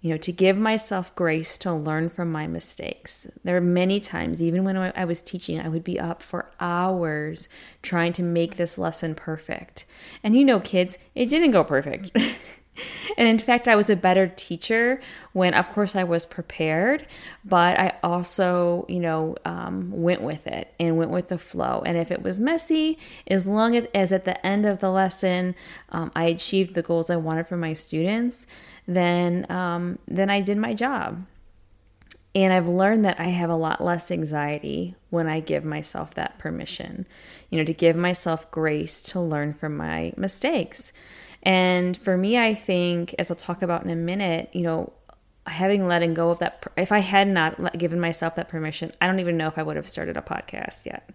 You 0.01 0.11
know, 0.11 0.17
to 0.17 0.31
give 0.31 0.57
myself 0.57 1.13
grace 1.15 1.57
to 1.59 1.73
learn 1.73 2.09
from 2.09 2.31
my 2.31 2.47
mistakes. 2.47 3.27
There 3.43 3.57
are 3.57 3.61
many 3.61 3.99
times, 3.99 4.41
even 4.41 4.63
when 4.63 4.77
I 4.77 5.03
was 5.03 5.21
teaching, 5.21 5.59
I 5.59 5.67
would 5.67 5.83
be 5.83 5.99
up 5.99 6.23
for 6.23 6.51
hours 6.59 7.49
trying 7.81 8.13
to 8.13 8.23
make 8.23 8.55
this 8.55 8.77
lesson 8.77 9.13
perfect. 9.13 9.85
And 10.23 10.35
you 10.35 10.45
know, 10.45 10.61
kids, 10.61 10.97
it 11.15 11.25
didn't 11.25 11.51
go 11.51 11.65
perfect. 11.65 12.11
and 13.17 13.27
in 13.27 13.39
fact, 13.39 13.67
I 13.67 13.75
was 13.75 13.89
a 13.89 13.95
better 13.95 14.27
teacher 14.27 15.01
when, 15.33 15.53
of 15.53 15.69
course, 15.69 15.95
I 15.95 16.03
was 16.03 16.25
prepared, 16.25 17.05
but 17.45 17.79
I 17.79 17.97
also, 18.03 18.85
you 18.89 18.99
know, 18.99 19.35
um, 19.45 19.91
went 19.91 20.21
with 20.21 20.47
it 20.47 20.73
and 20.79 20.97
went 20.97 21.11
with 21.11 21.29
the 21.29 21.37
flow. 21.37 21.81
And 21.85 21.97
if 21.97 22.11
it 22.11 22.21
was 22.21 22.39
messy, 22.39 22.97
as 23.27 23.47
long 23.47 23.75
as 23.75 24.11
at 24.11 24.25
the 24.25 24.45
end 24.45 24.65
of 24.65 24.79
the 24.79 24.89
lesson 24.89 25.55
um, 25.89 26.11
I 26.15 26.25
achieved 26.25 26.73
the 26.73 26.81
goals 26.81 27.09
I 27.09 27.15
wanted 27.15 27.47
for 27.47 27.57
my 27.57 27.73
students, 27.73 28.47
then 28.87 29.49
um, 29.51 29.99
then 30.07 30.29
I 30.29 30.41
did 30.41 30.57
my 30.57 30.73
job. 30.73 31.25
And 32.35 32.53
I've 32.53 32.67
learned 32.67 33.05
that 33.05 33.19
I 33.19 33.25
have 33.29 33.49
a 33.49 33.55
lot 33.55 33.83
less 33.83 34.11
anxiety 34.11 34.95
when 35.09 35.27
I 35.27 35.39
give 35.39 35.65
myself 35.65 36.13
that 36.13 36.37
permission, 36.37 37.07
you 37.49 37.57
know, 37.57 37.63
to 37.63 37.73
give 37.73 37.95
myself 37.95 38.49
grace 38.51 39.01
to 39.03 39.19
learn 39.19 39.53
from 39.53 39.75
my 39.75 40.13
mistakes. 40.15 40.93
And 41.43 41.95
for 41.95 42.17
me, 42.17 42.37
I 42.37 42.53
think, 42.53 43.15
as 43.17 43.31
I'll 43.31 43.37
talk 43.37 43.61
about 43.61 43.83
in 43.83 43.89
a 43.89 43.95
minute, 43.95 44.49
you 44.51 44.61
know, 44.61 44.91
having 45.47 45.87
letting 45.87 46.13
go 46.13 46.29
of 46.31 46.39
that, 46.39 46.65
if 46.77 46.91
I 46.91 46.99
had 46.99 47.27
not 47.27 47.77
given 47.77 47.99
myself 47.99 48.35
that 48.35 48.49
permission, 48.49 48.91
I 49.01 49.07
don't 49.07 49.19
even 49.19 49.37
know 49.37 49.47
if 49.47 49.57
I 49.57 49.63
would 49.63 49.75
have 49.75 49.87
started 49.87 50.17
a 50.17 50.21
podcast 50.21 50.85
yet 50.85 51.09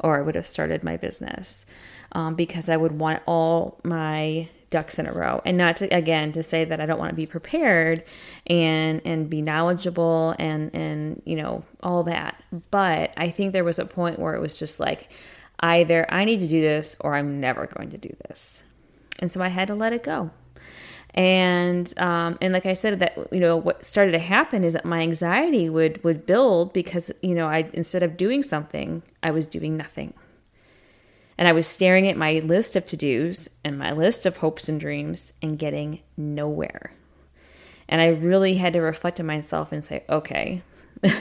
or 0.00 0.18
I 0.18 0.22
would 0.22 0.34
have 0.34 0.46
started 0.46 0.82
my 0.82 0.96
business 0.96 1.66
um, 2.12 2.34
because 2.34 2.68
I 2.68 2.76
would 2.76 2.92
want 2.92 3.22
all 3.26 3.80
my 3.84 4.48
ducks 4.70 4.98
in 4.98 5.06
a 5.06 5.12
row. 5.12 5.40
And 5.44 5.56
not 5.56 5.76
to 5.76 5.86
again 5.86 6.32
to 6.32 6.42
say 6.42 6.64
that 6.64 6.80
I 6.80 6.86
don't 6.86 6.98
want 6.98 7.10
to 7.10 7.16
be 7.16 7.26
prepared 7.26 8.04
and 8.46 9.00
and 9.04 9.30
be 9.30 9.40
knowledgeable 9.40 10.34
and 10.38 10.74
and 10.74 11.22
you 11.24 11.36
know 11.36 11.64
all 11.82 12.02
that. 12.04 12.42
But 12.70 13.14
I 13.16 13.30
think 13.30 13.52
there 13.52 13.64
was 13.64 13.78
a 13.78 13.86
point 13.86 14.18
where 14.18 14.34
it 14.34 14.40
was 14.40 14.56
just 14.56 14.78
like 14.78 15.08
either 15.60 16.06
I 16.12 16.24
need 16.24 16.40
to 16.40 16.48
do 16.48 16.60
this 16.60 16.96
or 17.00 17.14
I'm 17.14 17.40
never 17.40 17.66
going 17.66 17.90
to 17.90 17.98
do 17.98 18.14
this 18.28 18.62
and 19.18 19.30
so 19.30 19.42
I 19.42 19.48
had 19.48 19.68
to 19.68 19.74
let 19.74 19.92
it 19.92 20.02
go. 20.02 20.30
And 21.14 21.92
um, 21.98 22.38
and 22.40 22.52
like 22.52 22.66
I 22.66 22.74
said, 22.74 23.00
that 23.00 23.16
you 23.32 23.40
know 23.40 23.56
what 23.56 23.84
started 23.84 24.12
to 24.12 24.18
happen 24.18 24.62
is 24.62 24.74
that 24.74 24.84
my 24.84 25.00
anxiety 25.00 25.68
would 25.68 26.02
would 26.04 26.26
build 26.26 26.72
because 26.72 27.10
you 27.22 27.34
know 27.34 27.48
I 27.48 27.68
instead 27.72 28.02
of 28.02 28.16
doing 28.16 28.42
something, 28.42 29.02
I 29.22 29.30
was 29.30 29.46
doing 29.46 29.76
nothing. 29.76 30.14
And 31.38 31.46
I 31.46 31.52
was 31.52 31.66
staring 31.66 32.08
at 32.08 32.16
my 32.16 32.40
list 32.40 32.74
of 32.74 32.84
to 32.86 32.96
dos 32.96 33.48
and 33.64 33.78
my 33.78 33.92
list 33.92 34.26
of 34.26 34.38
hopes 34.38 34.68
and 34.68 34.80
dreams 34.80 35.32
and 35.40 35.58
getting 35.58 36.00
nowhere. 36.16 36.92
And 37.88 38.00
I 38.00 38.08
really 38.08 38.54
had 38.54 38.72
to 38.72 38.80
reflect 38.80 39.20
on 39.20 39.26
myself 39.26 39.70
and 39.70 39.84
say, 39.84 40.02
okay, 40.08 40.62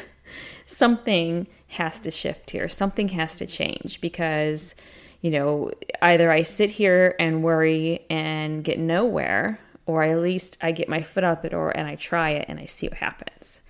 something 0.65 1.47
has 1.67 1.99
to 2.01 2.11
shift 2.11 2.49
here. 2.49 2.67
Something 2.67 3.09
has 3.09 3.35
to 3.35 3.45
change 3.45 4.01
because 4.01 4.73
you 5.21 5.31
know, 5.31 5.71
either 6.01 6.31
I 6.31 6.43
sit 6.43 6.69
here 6.69 7.15
and 7.19 7.43
worry 7.43 8.05
and 8.09 8.63
get 8.63 8.79
nowhere, 8.79 9.59
or 9.85 10.03
at 10.03 10.19
least 10.19 10.57
I 10.61 10.71
get 10.71 10.89
my 10.89 11.01
foot 11.01 11.23
out 11.23 11.41
the 11.41 11.49
door 11.49 11.75
and 11.75 11.87
I 11.87 11.95
try 11.95 12.31
it 12.31 12.45
and 12.47 12.59
I 12.59 12.65
see 12.65 12.87
what 12.87 12.97
happens. 12.97 13.61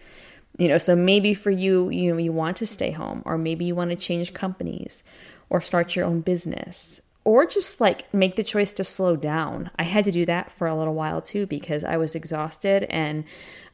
You 0.57 0.67
know, 0.67 0.77
so 0.77 0.95
maybe 0.95 1.33
for 1.33 1.51
you, 1.51 1.89
you 1.89 2.11
know, 2.11 2.17
you 2.17 2.33
want 2.33 2.57
to 2.57 2.65
stay 2.65 2.91
home, 2.91 3.21
or 3.25 3.37
maybe 3.37 3.65
you 3.65 3.75
want 3.75 3.91
to 3.91 3.95
change 3.95 4.33
companies 4.33 5.03
or 5.49 5.61
start 5.61 5.95
your 5.95 6.05
own 6.05 6.21
business 6.21 7.01
or 7.27 7.45
just 7.45 7.81
like 7.81 8.11
make 8.13 8.37
the 8.37 8.43
choice 8.43 8.71
to 8.71 8.85
slow 8.85 9.17
down. 9.17 9.69
I 9.77 9.83
had 9.83 10.05
to 10.05 10.11
do 10.11 10.25
that 10.27 10.49
for 10.49 10.65
a 10.65 10.73
little 10.73 10.93
while 10.93 11.21
too 11.21 11.45
because 11.45 11.83
I 11.83 11.97
was 11.97 12.15
exhausted 12.15 12.85
and 12.89 13.25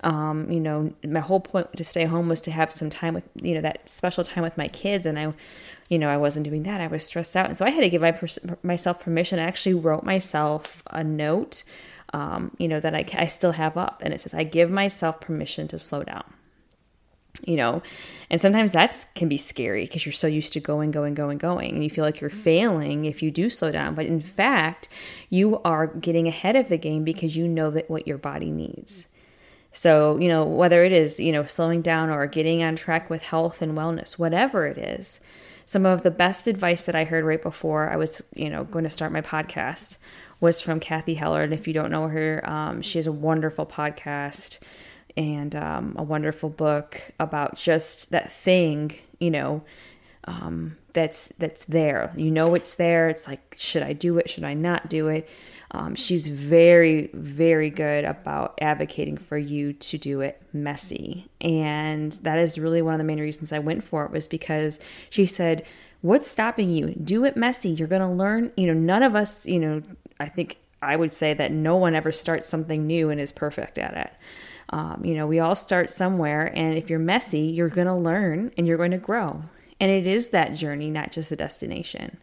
um, 0.01 0.49
you 0.51 0.59
know, 0.59 0.91
my 1.05 1.19
whole 1.19 1.39
point 1.39 1.67
to 1.77 1.83
stay 1.83 2.05
home 2.05 2.29
was 2.29 2.41
to 2.41 2.51
have 2.51 2.71
some 2.71 2.89
time 2.89 3.13
with, 3.13 3.29
you 3.35 3.53
know, 3.53 3.61
that 3.61 3.87
special 3.87 4.23
time 4.23 4.41
with 4.41 4.57
my 4.57 4.67
kids 4.69 5.05
and 5.05 5.19
I 5.19 5.33
you 5.87 5.99
know, 5.99 6.09
I 6.09 6.17
wasn't 6.17 6.45
doing 6.45 6.63
that. 6.63 6.81
I 6.81 6.87
was 6.87 7.05
stressed 7.05 7.35
out. 7.35 7.45
And 7.45 7.55
so 7.55 7.63
I 7.63 7.69
had 7.69 7.81
to 7.81 7.89
give 7.89 8.01
my, 8.01 8.17
myself 8.63 8.99
permission. 8.99 9.37
I 9.37 9.43
actually 9.43 9.75
wrote 9.75 10.03
myself 10.03 10.81
a 10.87 11.03
note, 11.03 11.63
um, 12.11 12.55
you 12.57 12.67
know, 12.67 12.79
that 12.79 12.95
I, 12.95 13.05
I 13.15 13.27
still 13.27 13.51
have 13.51 13.77
up. 13.77 14.01
And 14.03 14.15
it 14.15 14.21
says, 14.21 14.33
I 14.33 14.45
give 14.45 14.71
myself 14.71 15.21
permission 15.21 15.67
to 15.67 15.77
slow 15.77 16.03
down. 16.03 16.23
You 17.41 17.57
know, 17.57 17.81
and 18.29 18.39
sometimes 18.39 18.73
that 18.73 19.07
can 19.15 19.27
be 19.27 19.37
scary 19.37 19.85
because 19.85 20.05
you're 20.05 20.13
so 20.13 20.27
used 20.27 20.53
to 20.53 20.59
going, 20.59 20.91
going, 20.91 21.15
going, 21.15 21.39
going, 21.39 21.73
and 21.73 21.83
you 21.83 21.89
feel 21.89 22.05
like 22.05 22.21
you're 22.21 22.29
failing 22.29 23.05
if 23.05 23.23
you 23.23 23.31
do 23.31 23.49
slow 23.49 23.71
down. 23.71 23.95
But 23.95 24.05
in 24.05 24.21
fact, 24.21 24.87
you 25.29 25.59
are 25.65 25.87
getting 25.87 26.27
ahead 26.27 26.55
of 26.55 26.69
the 26.69 26.77
game 26.77 27.03
because 27.03 27.35
you 27.35 27.47
know 27.47 27.71
that 27.71 27.89
what 27.89 28.07
your 28.07 28.19
body 28.19 28.51
needs. 28.51 29.07
So, 29.73 30.17
you 30.19 30.29
know, 30.29 30.45
whether 30.45 30.83
it 30.83 30.91
is, 30.91 31.19
you 31.19 31.31
know, 31.31 31.45
slowing 31.45 31.81
down 31.81 32.11
or 32.11 32.27
getting 32.27 32.63
on 32.63 32.75
track 32.75 33.09
with 33.09 33.23
health 33.23 33.61
and 33.61 33.75
wellness, 33.75 34.19
whatever 34.19 34.67
it 34.67 34.77
is, 34.77 35.19
some 35.65 35.85
of 35.85 36.03
the 36.03 36.11
best 36.11 36.45
advice 36.45 36.85
that 36.85 36.95
I 36.95 37.03
heard 37.03 37.25
right 37.25 37.41
before 37.41 37.89
I 37.89 37.95
was, 37.95 38.21
you 38.35 38.49
know, 38.49 38.63
going 38.65 38.83
to 38.83 38.89
start 38.89 39.11
my 39.11 39.21
podcast 39.21 39.97
was 40.39 40.61
from 40.61 40.79
Cathy 40.79 41.15
Heller. 41.15 41.41
And 41.41 41.53
if 41.53 41.67
you 41.67 41.73
don't 41.73 41.91
know 41.91 42.07
her, 42.09 42.47
um, 42.47 42.81
she 42.83 42.99
has 42.99 43.07
a 43.07 43.11
wonderful 43.11 43.65
podcast 43.65 44.59
and 45.15 45.55
um, 45.55 45.95
a 45.97 46.03
wonderful 46.03 46.49
book 46.49 47.11
about 47.19 47.55
just 47.55 48.11
that 48.11 48.31
thing, 48.31 48.97
you 49.19 49.31
know, 49.31 49.63
um, 50.25 50.77
that's 50.93 51.27
that's 51.39 51.65
there. 51.65 52.13
You 52.15 52.31
know 52.31 52.55
it's 52.55 52.75
there. 52.75 53.09
It's 53.09 53.27
like, 53.27 53.55
should 53.59 53.83
I 53.83 53.93
do 53.93 54.17
it? 54.17 54.29
Should 54.29 54.43
I 54.43 54.53
not 54.53 54.89
do 54.89 55.07
it? 55.07 55.27
Um, 55.71 55.95
she's 55.95 56.27
very, 56.27 57.09
very 57.13 57.71
good 57.71 58.05
about 58.05 58.57
advocating 58.61 59.17
for 59.17 59.37
you 59.37 59.73
to 59.73 59.97
do 59.97 60.21
it 60.21 60.41
messy. 60.53 61.29
And 61.41 62.11
that 62.23 62.37
is 62.37 62.59
really 62.59 62.83
one 62.83 62.93
of 62.93 62.99
the 62.99 63.03
main 63.03 63.19
reasons 63.19 63.51
I 63.51 63.59
went 63.59 63.83
for 63.83 64.05
it 64.05 64.11
was 64.11 64.27
because 64.27 64.79
she 65.09 65.25
said, 65.25 65.65
What's 66.01 66.27
stopping 66.27 66.69
you? 66.69 66.93
Do 67.01 67.23
it 67.23 67.37
messy. 67.37 67.69
You're 67.69 67.87
going 67.87 68.01
to 68.01 68.09
learn. 68.09 68.51
You 68.57 68.67
know, 68.67 68.73
none 68.73 69.03
of 69.03 69.15
us, 69.15 69.45
you 69.45 69.57
know, 69.57 69.81
I 70.19 70.27
think 70.27 70.57
I 70.83 70.95
would 70.95 71.13
say 71.13 71.33
that 71.33 71.51
no 71.51 71.75
one 71.75 71.95
ever 71.95 72.11
starts 72.11 72.49
something 72.49 72.85
new 72.85 73.09
and 73.09 73.19
is 73.19 73.31
perfect 73.31 73.77
at 73.77 73.95
it. 73.95 74.13
Um, 74.69 75.03
you 75.05 75.13
know, 75.15 75.27
we 75.27 75.39
all 75.39 75.55
start 75.55 75.91
somewhere, 75.91 76.51
and 76.55 76.75
if 76.75 76.89
you're 76.89 76.99
messy, 76.99 77.41
you're 77.41 77.69
going 77.69 77.87
to 77.87 77.95
learn 77.95 78.51
and 78.57 78.65
you're 78.65 78.77
going 78.77 78.91
to 78.91 78.97
grow. 78.97 79.43
And 79.79 79.91
it 79.91 80.07
is 80.07 80.29
that 80.29 80.53
journey, 80.53 80.89
not 80.89 81.11
just 81.11 81.29
the 81.29 81.35
destination. 81.35 82.17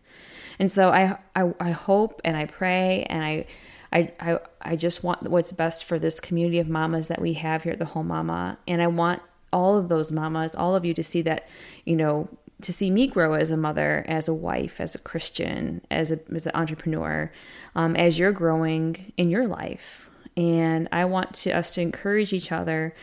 And 0.59 0.71
so 0.71 0.91
I, 0.91 1.19
I, 1.37 1.53
I 1.61 1.71
hope 1.71 2.21
and 2.25 2.37
I 2.37 2.47
pray 2.47 3.05
and 3.09 3.23
I, 3.23 3.47
I, 3.93 4.13
I, 4.21 4.39
I 4.63 4.77
just 4.77 5.03
want 5.03 5.23
what's 5.23 5.53
best 5.53 5.85
for 5.85 5.99
this 5.99 6.21
community 6.21 6.59
of 6.59 6.69
mamas 6.69 7.09
that 7.09 7.21
we 7.21 7.35
have 7.35 7.65
here 7.65 7.73
at 7.73 7.79
the 7.79 7.87
Whole 7.87 8.03
Mama. 8.03 8.59
And 8.67 8.83
I 8.83 8.87
want 8.87 9.23
all 9.53 9.77
of 9.77 9.89
those 9.89 10.13
mamas, 10.13 10.55
all 10.55 10.77
of 10.77 10.85
you 10.85 10.95
to 10.95 11.03
see 11.03 11.23
that, 11.23 11.49
you 11.85 11.97
know, 11.97 12.29
to 12.63 12.73
see 12.73 12.91
me 12.91 13.07
grow 13.07 13.35
as 13.35 13.51
a 13.51 13.57
mother, 13.57 14.05
as 14.09 14.29
a 14.29 14.35
wife, 14.35 14.81
as 14.81 14.95
a 14.95 14.99
Christian, 14.99 15.81
as, 15.91 16.11
a, 16.11 16.21
as 16.35 16.47
an 16.47 16.53
entrepreneur, 16.55 17.33
um, 17.75 17.97
as 17.97 18.19
you're 18.19 18.33
growing 18.33 19.13
in 19.17 19.31
your 19.31 19.47
life. 19.47 20.11
And 20.37 20.89
I 20.93 21.05
want 21.05 21.35
to 21.35 21.51
us 21.51 21.75
to 21.75 21.81
encourage 21.81 22.33
each 22.33 22.53
other 22.53 22.95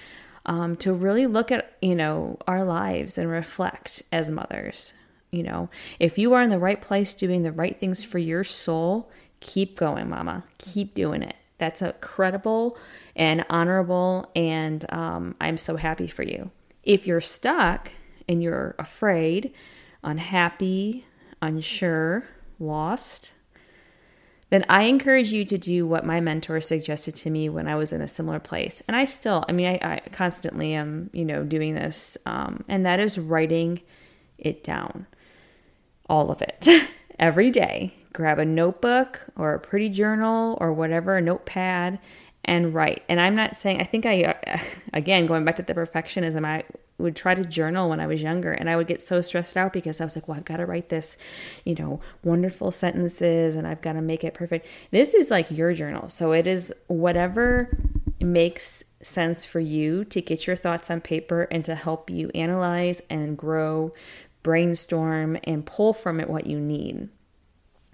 um, 0.45 0.77
to 0.77 0.93
really 0.93 1.27
look 1.27 1.51
at 1.51 1.75
you 1.81 1.93
know 1.93 2.37
our 2.47 2.63
lives 2.63 3.17
and 3.17 3.29
reflect 3.29 4.01
as 4.13 4.31
mothers 4.31 4.93
you 5.31 5.43
know, 5.43 5.69
if 5.99 6.17
you 6.17 6.33
are 6.33 6.41
in 6.41 6.49
the 6.49 6.59
right 6.59 6.81
place 6.81 7.13
doing 7.13 7.43
the 7.43 7.51
right 7.51 7.77
things 7.77 8.03
for 8.03 8.17
your 8.17 8.43
soul, 8.43 9.09
keep 9.39 9.77
going, 9.77 10.09
mama. 10.09 10.43
Keep 10.57 10.93
doing 10.93 11.21
it. 11.21 11.35
That's 11.57 11.81
a 11.81 11.93
credible 11.93 12.77
and 13.15 13.43
honorable, 13.49 14.31
and 14.35 14.85
um, 14.91 15.35
I'm 15.41 15.57
so 15.57 15.75
happy 15.75 16.07
for 16.07 16.23
you. 16.23 16.51
If 16.83 17.07
you're 17.07 17.21
stuck 17.21 17.91
and 18.27 18.41
you're 18.41 18.75
afraid, 18.79 19.53
unhappy, 20.03 21.05
unsure, 21.41 22.25
lost, 22.59 23.33
then 24.49 24.63
I 24.69 24.83
encourage 24.83 25.33
you 25.33 25.43
to 25.45 25.57
do 25.57 25.85
what 25.85 26.05
my 26.05 26.21
mentor 26.21 26.61
suggested 26.61 27.15
to 27.15 27.29
me 27.29 27.49
when 27.49 27.67
I 27.67 27.75
was 27.75 27.91
in 27.91 28.01
a 28.01 28.07
similar 28.07 28.39
place. 28.39 28.81
And 28.87 28.95
I 28.95 29.03
still, 29.05 29.43
I 29.49 29.51
mean, 29.51 29.67
I, 29.67 29.79
I 29.81 30.09
constantly 30.11 30.73
am, 30.73 31.09
you 31.11 31.25
know, 31.25 31.43
doing 31.43 31.75
this, 31.75 32.17
um, 32.25 32.63
and 32.69 32.85
that 32.85 32.99
is 32.99 33.19
writing 33.19 33.81
it 34.37 34.63
down 34.63 35.05
all 36.09 36.31
of 36.31 36.41
it 36.41 36.67
every 37.19 37.51
day. 37.51 37.93
Grab 38.13 38.39
a 38.39 38.45
notebook 38.45 39.21
or 39.35 39.53
a 39.53 39.59
pretty 39.59 39.89
journal 39.89 40.57
or 40.61 40.71
whatever, 40.71 41.17
a 41.17 41.21
notepad, 41.21 41.99
and 42.45 42.73
write. 42.73 43.03
And 43.09 43.19
I'm 43.19 43.35
not 43.35 43.57
saying, 43.57 43.81
I 43.81 43.83
think 43.83 44.05
I, 44.05 44.61
again, 44.93 45.25
going 45.25 45.43
back 45.43 45.57
to 45.57 45.61
the 45.61 45.73
perfectionism, 45.73 46.45
I 46.45 46.63
would 46.97 47.15
try 47.15 47.35
to 47.35 47.45
journal 47.45 47.89
when 47.89 47.99
I 47.99 48.07
was 48.07 48.21
younger 48.21 48.51
and 48.51 48.69
I 48.69 48.75
would 48.75 48.87
get 48.87 49.03
so 49.03 49.21
stressed 49.21 49.55
out 49.55 49.71
because 49.71 50.01
I 50.01 50.03
was 50.03 50.15
like, 50.15 50.27
well, 50.27 50.37
I've 50.37 50.45
got 50.45 50.57
to 50.57 50.65
write 50.65 50.89
this, 50.89 51.15
you 51.63 51.75
know, 51.75 51.99
wonderful 52.23 52.71
sentences 52.71 53.55
and 53.55 53.67
I've 53.67 53.81
got 53.81 53.93
to 53.93 54.01
make 54.01 54.23
it 54.23 54.33
perfect. 54.33 54.65
This 54.91 55.13
is 55.13 55.29
like 55.29 55.51
your 55.51 55.73
journal. 55.73 56.09
So 56.09 56.31
it 56.31 56.47
is 56.47 56.73
whatever 56.87 57.77
makes 58.19 58.83
sense 59.01 59.45
for 59.45 59.59
you 59.59 60.03
to 60.05 60.21
get 60.21 60.47
your 60.47 60.55
thoughts 60.55 60.89
on 60.89 61.01
paper 61.01 61.43
and 61.51 61.63
to 61.65 61.75
help 61.75 62.09
you 62.09 62.31
analyze 62.33 63.01
and 63.09 63.37
grow, 63.37 63.91
brainstorm, 64.41 65.37
and 65.43 65.65
pull 65.65 65.93
from 65.93 66.19
it 66.19 66.29
what 66.29 66.47
you 66.47 66.59
need. 66.59 67.09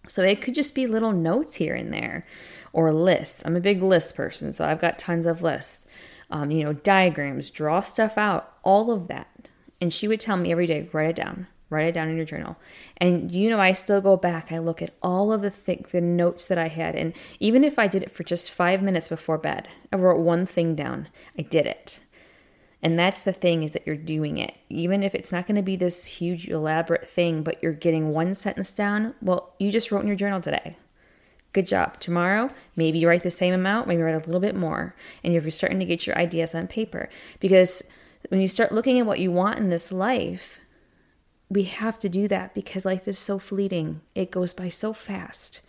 So 0.07 0.21
it 0.23 0.41
could 0.41 0.55
just 0.55 0.75
be 0.75 0.87
little 0.87 1.11
notes 1.11 1.55
here 1.55 1.75
and 1.75 1.93
there 1.93 2.25
or 2.71 2.91
lists. 2.91 3.43
I'm 3.45 3.55
a 3.55 3.61
big 3.61 3.81
list 3.81 4.15
person, 4.15 4.53
so 4.53 4.65
I've 4.65 4.81
got 4.81 4.97
tons 4.97 5.25
of 5.25 5.41
lists. 5.41 5.87
Um, 6.33 6.49
you 6.49 6.63
know, 6.63 6.73
diagrams, 6.73 7.51
draw 7.51 7.81
stuff 7.81 8.17
out, 8.17 8.57
all 8.63 8.89
of 8.91 9.07
that. 9.07 9.49
And 9.79 9.93
she 9.93 10.07
would 10.07 10.19
tell 10.19 10.35
me 10.35 10.51
every 10.51 10.65
day, 10.65 10.89
write 10.91 11.11
it 11.11 11.15
down, 11.15 11.45
write 11.69 11.85
it 11.85 11.93
down 11.93 12.09
in 12.09 12.17
your 12.17 12.25
journal. 12.25 12.57
And 12.97 13.31
you 13.31 13.51
know, 13.51 13.59
I 13.59 13.73
still 13.73 14.01
go 14.01 14.17
back, 14.17 14.51
I 14.51 14.57
look 14.57 14.81
at 14.81 14.95
all 15.03 15.31
of 15.31 15.43
the 15.43 15.51
th- 15.51 15.91
the 15.91 16.01
notes 16.01 16.47
that 16.47 16.57
I 16.57 16.69
had, 16.69 16.95
and 16.95 17.13
even 17.39 17.63
if 17.63 17.77
I 17.77 17.85
did 17.85 18.01
it 18.01 18.11
for 18.11 18.23
just 18.23 18.49
five 18.49 18.81
minutes 18.81 19.09
before 19.09 19.37
bed, 19.37 19.67
I 19.91 19.97
wrote 19.97 20.19
one 20.21 20.47
thing 20.47 20.73
down. 20.73 21.07
I 21.37 21.43
did 21.43 21.67
it. 21.67 21.99
And 22.81 22.97
that's 22.97 23.21
the 23.21 23.31
thing 23.31 23.61
is 23.61 23.73
that 23.73 23.85
you're 23.85 23.95
doing 23.95 24.39
it. 24.39 24.55
Even 24.69 25.03
if 25.03 25.13
it's 25.13 25.31
not 25.31 25.45
going 25.45 25.55
to 25.55 25.61
be 25.61 25.75
this 25.75 26.05
huge, 26.05 26.49
elaborate 26.49 27.07
thing, 27.07 27.43
but 27.43 27.61
you're 27.61 27.73
getting 27.73 28.09
one 28.09 28.33
sentence 28.33 28.71
down, 28.71 29.13
well, 29.21 29.53
you 29.59 29.71
just 29.71 29.91
wrote 29.91 30.01
in 30.01 30.07
your 30.07 30.17
journal 30.17 30.41
today. 30.41 30.77
Good 31.53 31.67
job. 31.67 31.99
Tomorrow, 31.99 32.49
maybe 32.75 32.97
you 32.97 33.07
write 33.07 33.23
the 33.23 33.31
same 33.31 33.53
amount, 33.53 33.87
maybe 33.87 34.01
write 34.01 34.15
a 34.15 34.25
little 34.25 34.41
bit 34.41 34.55
more. 34.55 34.95
And 35.23 35.33
you're 35.33 35.49
starting 35.51 35.79
to 35.79 35.85
get 35.85 36.05
your 36.07 36.17
ideas 36.17 36.55
on 36.55 36.67
paper. 36.67 37.09
Because 37.39 37.91
when 38.29 38.41
you 38.41 38.47
start 38.47 38.71
looking 38.71 38.99
at 38.99 39.05
what 39.05 39.19
you 39.19 39.31
want 39.31 39.59
in 39.59 39.69
this 39.69 39.91
life, 39.91 40.59
we 41.49 41.63
have 41.63 41.99
to 41.99 42.09
do 42.09 42.27
that 42.27 42.55
because 42.55 42.85
life 42.85 43.07
is 43.07 43.19
so 43.19 43.37
fleeting. 43.37 44.01
It 44.15 44.31
goes 44.31 44.53
by 44.53 44.69
so 44.69 44.93
fast. 44.93 45.61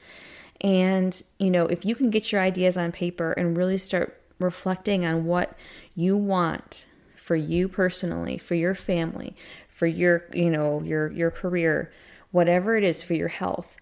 And, 0.61 1.23
you 1.39 1.51
know, 1.51 1.67
if 1.67 1.85
you 1.85 1.95
can 1.95 2.09
get 2.09 2.33
your 2.33 2.41
ideas 2.41 2.79
on 2.79 2.91
paper 2.91 3.33
and 3.33 3.57
really 3.57 3.77
start 3.77 4.19
reflecting 4.39 5.05
on 5.05 5.27
what 5.27 5.57
you 5.95 6.17
want 6.17 6.87
for 7.15 7.37
you 7.37 7.69
personally, 7.69 8.39
for 8.39 8.55
your 8.55 8.75
family, 8.75 9.37
for 9.69 9.87
your, 9.87 10.25
you 10.33 10.49
know, 10.49 10.81
your 10.83 11.11
your 11.11 11.31
career, 11.31 11.93
whatever 12.31 12.77
it 12.77 12.85
is 12.85 13.03
for 13.03 13.15
your 13.15 13.29
health. 13.29 13.77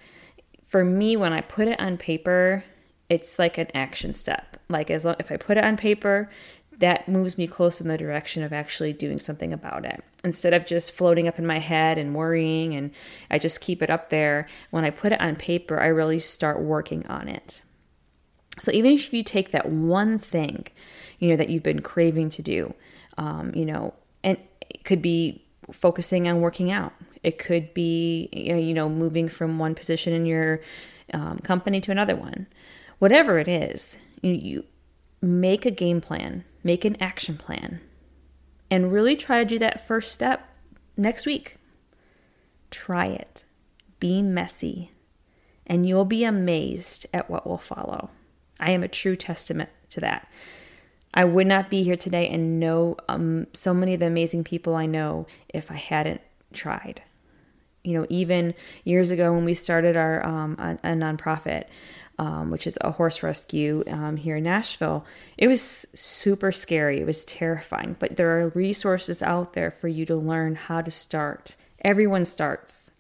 For 0.73 0.87
me 0.87 1.19
when 1.19 1.35
I 1.35 1.43
put 1.43 1.69
it 1.69 1.79
on 1.79 1.99
paper, 1.99 2.65
it's 3.11 3.39
like 3.39 3.59
an 3.59 3.67
action 3.75 4.15
step. 4.15 4.57
Like 4.71 4.91
as 4.91 5.05
long 5.05 5.17
if 5.19 5.31
I 5.31 5.37
put 5.37 5.59
it 5.59 5.65
on 5.65 5.77
paper, 5.77 6.31
that 6.79 7.07
moves 7.11 7.37
me 7.37 7.47
close 7.47 7.83
in 7.83 7.89
the 7.89 7.99
direction 7.99 8.43
of 8.43 8.55
actually 8.55 8.95
doing 8.95 9.19
something 9.19 9.53
about 9.53 9.85
it. 9.85 10.03
Instead 10.25 10.55
of 10.55 10.65
just 10.65 10.93
floating 10.93 11.29
up 11.29 11.39
in 11.39 11.47
my 11.47 11.59
head 11.59 11.99
and 11.99 12.15
worrying 12.15 12.75
and 12.75 12.91
I 13.31 13.39
just 13.39 13.61
keep 13.61 13.83
it 13.83 13.91
up 13.91 14.09
there, 14.09 14.49
when 14.71 14.83
I 14.87 14.89
put 14.89 15.13
it 15.13 15.21
on 15.21 15.37
paper, 15.37 15.79
I 15.79 15.89
really 15.89 16.19
start 16.19 16.63
working 16.63 17.07
on 17.07 17.29
it. 17.29 17.61
So 18.59 18.73
even 18.73 18.93
if 18.93 19.13
you 19.13 19.23
take 19.23 19.51
that 19.51 19.69
one 19.69 20.19
thing, 20.19 20.69
you 21.19 21.29
know, 21.29 21.37
that 21.37 21.51
you've 21.51 21.63
been 21.63 21.83
craving 21.83 22.31
to 22.31 22.41
do, 22.41 22.73
um, 23.19 23.53
you 23.55 23.67
know, 23.67 23.93
and 24.25 24.39
it 24.71 24.85
could 24.85 25.03
be 25.03 25.45
focusing 25.71 26.27
on 26.27 26.41
working 26.41 26.71
out. 26.71 26.95
It 27.23 27.39
could 27.39 27.73
be, 27.73 28.29
you 28.33 28.75
know, 28.75 28.89
moving 28.89 29.29
from 29.29 29.59
one 29.59 29.75
position 29.75 30.13
in 30.13 30.27
your 30.27 30.61
um, 31.15 31.39
company 31.39 31.81
to 31.83 31.93
another 31.93 32.17
one. 32.17 32.47
Whatever 32.99 33.39
it 33.39 33.49
is, 33.49 33.99
you, 34.23 34.33
you 34.33 34.65
make 35.21 35.65
a 35.65 35.71
game 35.71 36.01
plan, 36.01 36.45
make 36.65 36.85
an 36.85 36.97
action 37.01 37.37
plan, 37.37 37.81
and 38.71 38.93
really 38.93 39.17
try 39.17 39.39
to 39.39 39.49
do 39.49 39.59
that 39.59 39.87
first 39.87 40.13
step 40.13 40.49
next 40.97 41.27
week. 41.27 41.57
Try 42.71 43.07
it. 43.07 43.45
Be 44.01 44.23
messy, 44.23 44.91
and 45.67 45.87
you'll 45.87 46.05
be 46.05 46.25
amazed 46.25 47.07
at 47.13 47.31
what 47.31 47.47
will 47.47 47.59
follow. 47.59 48.11
I 48.59 48.71
am 48.71 48.83
a 48.83 48.89
true 48.89 49.17
testament 49.17 49.71
to 49.91 50.01
that. 50.01 50.29
I 51.15 51.25
would 51.25 51.47
not 51.47 51.69
be 51.69 51.83
here 51.83 51.97
today 51.97 52.29
and 52.29 52.59
know 52.59 52.97
um, 53.09 53.47
so 53.53 53.75
many 53.75 53.95
of 53.95 54.01
the 54.01 54.07
amazing 54.07 54.45
people 54.45 54.75
I 54.75 54.87
know 54.87 55.27
if 55.49 55.71
I 55.71 55.77
hadn't 55.77 56.23
tried. 56.53 57.03
You 57.85 57.99
know, 57.99 58.07
even 58.09 58.55
years 58.85 59.11
ago 59.11 59.33
when 59.33 59.45
we 59.45 59.55
started 59.55 59.97
our 59.97 60.25
um, 60.25 60.57
a, 60.59 60.91
a 60.91 60.95
nonprofit, 60.95 61.65
um, 62.19 62.51
which 62.51 62.67
is 62.67 62.79
a 62.81 62.93
horse 62.93 63.23
rescue 63.23 63.83
um, 63.89 64.17
here 64.17 64.37
in 64.37 64.45
Nashville, 64.45 65.05
it 65.37 65.49
was 65.49 65.87
super 65.95 66.53
scary. 66.53 67.01
It 67.01 67.07
was 67.07 67.25
terrifying, 67.25 67.97
but 67.99 68.17
there 68.17 68.39
are 68.39 68.49
resources 68.51 69.23
out 69.23 69.55
there 69.55 69.71
for 69.71 69.89
you 69.89 70.07
to 70.07 70.17
learn 70.17 70.55
how 70.55 70.83
to 70.83 70.91
start. 70.91 71.57
Everyone 71.85 72.25
starts, 72.25 72.91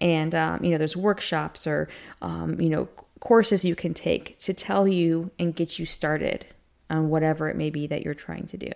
and 0.00 0.34
um, 0.34 0.64
you 0.64 0.70
know, 0.70 0.78
there's 0.78 0.96
workshops 0.96 1.66
or 1.66 1.88
um, 2.22 2.60
you 2.60 2.70
know 2.70 2.88
courses 3.20 3.64
you 3.64 3.74
can 3.74 3.94
take 3.94 4.38
to 4.38 4.52
tell 4.52 4.86
you 4.86 5.30
and 5.38 5.56
get 5.56 5.78
you 5.78 5.86
started 5.86 6.46
on 6.90 7.08
whatever 7.08 7.48
it 7.48 7.56
may 7.56 7.70
be 7.70 7.86
that 7.86 8.02
you're 8.02 8.14
trying 8.14 8.46
to 8.46 8.56
do. 8.56 8.70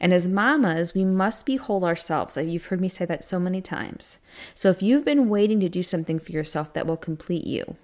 And 0.00 0.12
as 0.12 0.28
mamas, 0.28 0.94
we 0.94 1.04
must 1.04 1.44
be 1.44 1.56
whole 1.56 1.84
ourselves. 1.84 2.36
You've 2.36 2.66
heard 2.66 2.80
me 2.80 2.88
say 2.88 3.04
that 3.04 3.24
so 3.24 3.40
many 3.40 3.60
times. 3.60 4.18
So 4.54 4.70
if 4.70 4.82
you've 4.82 5.04
been 5.04 5.28
waiting 5.28 5.58
to 5.60 5.68
do 5.68 5.82
something 5.82 6.18
for 6.18 6.32
yourself 6.32 6.72
that 6.74 6.86
will 6.86 6.96
complete 6.96 7.46
you, 7.46 7.76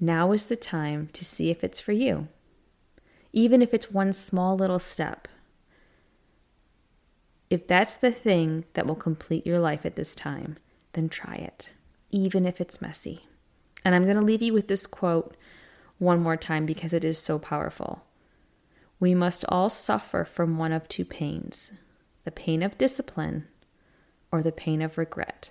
now 0.00 0.32
is 0.32 0.46
the 0.46 0.56
time 0.56 1.10
to 1.12 1.24
see 1.24 1.50
if 1.50 1.62
it's 1.62 1.80
for 1.80 1.92
you. 1.92 2.28
Even 3.32 3.60
if 3.60 3.74
it's 3.74 3.90
one 3.90 4.12
small 4.12 4.56
little 4.56 4.78
step. 4.78 5.28
If 7.50 7.66
that's 7.66 7.94
the 7.94 8.12
thing 8.12 8.64
that 8.72 8.86
will 8.86 8.94
complete 8.94 9.46
your 9.46 9.58
life 9.58 9.84
at 9.84 9.96
this 9.96 10.14
time, 10.14 10.56
then 10.94 11.08
try 11.08 11.34
it, 11.34 11.72
even 12.10 12.46
if 12.46 12.60
it's 12.60 12.80
messy. 12.80 13.26
And 13.84 13.94
I'm 13.94 14.04
going 14.04 14.18
to 14.18 14.24
leave 14.24 14.42
you 14.42 14.52
with 14.52 14.68
this 14.68 14.86
quote 14.86 15.36
one 15.98 16.22
more 16.22 16.36
time 16.36 16.64
because 16.64 16.92
it 16.92 17.04
is 17.04 17.18
so 17.18 17.38
powerful. 17.38 18.02
We 19.00 19.14
must 19.14 19.46
all 19.48 19.70
suffer 19.70 20.24
from 20.24 20.58
one 20.58 20.72
of 20.72 20.86
two 20.86 21.04
pains 21.04 21.78
the 22.24 22.30
pain 22.30 22.62
of 22.62 22.76
discipline 22.76 23.48
or 24.30 24.42
the 24.42 24.52
pain 24.52 24.82
of 24.82 24.98
regret. 24.98 25.50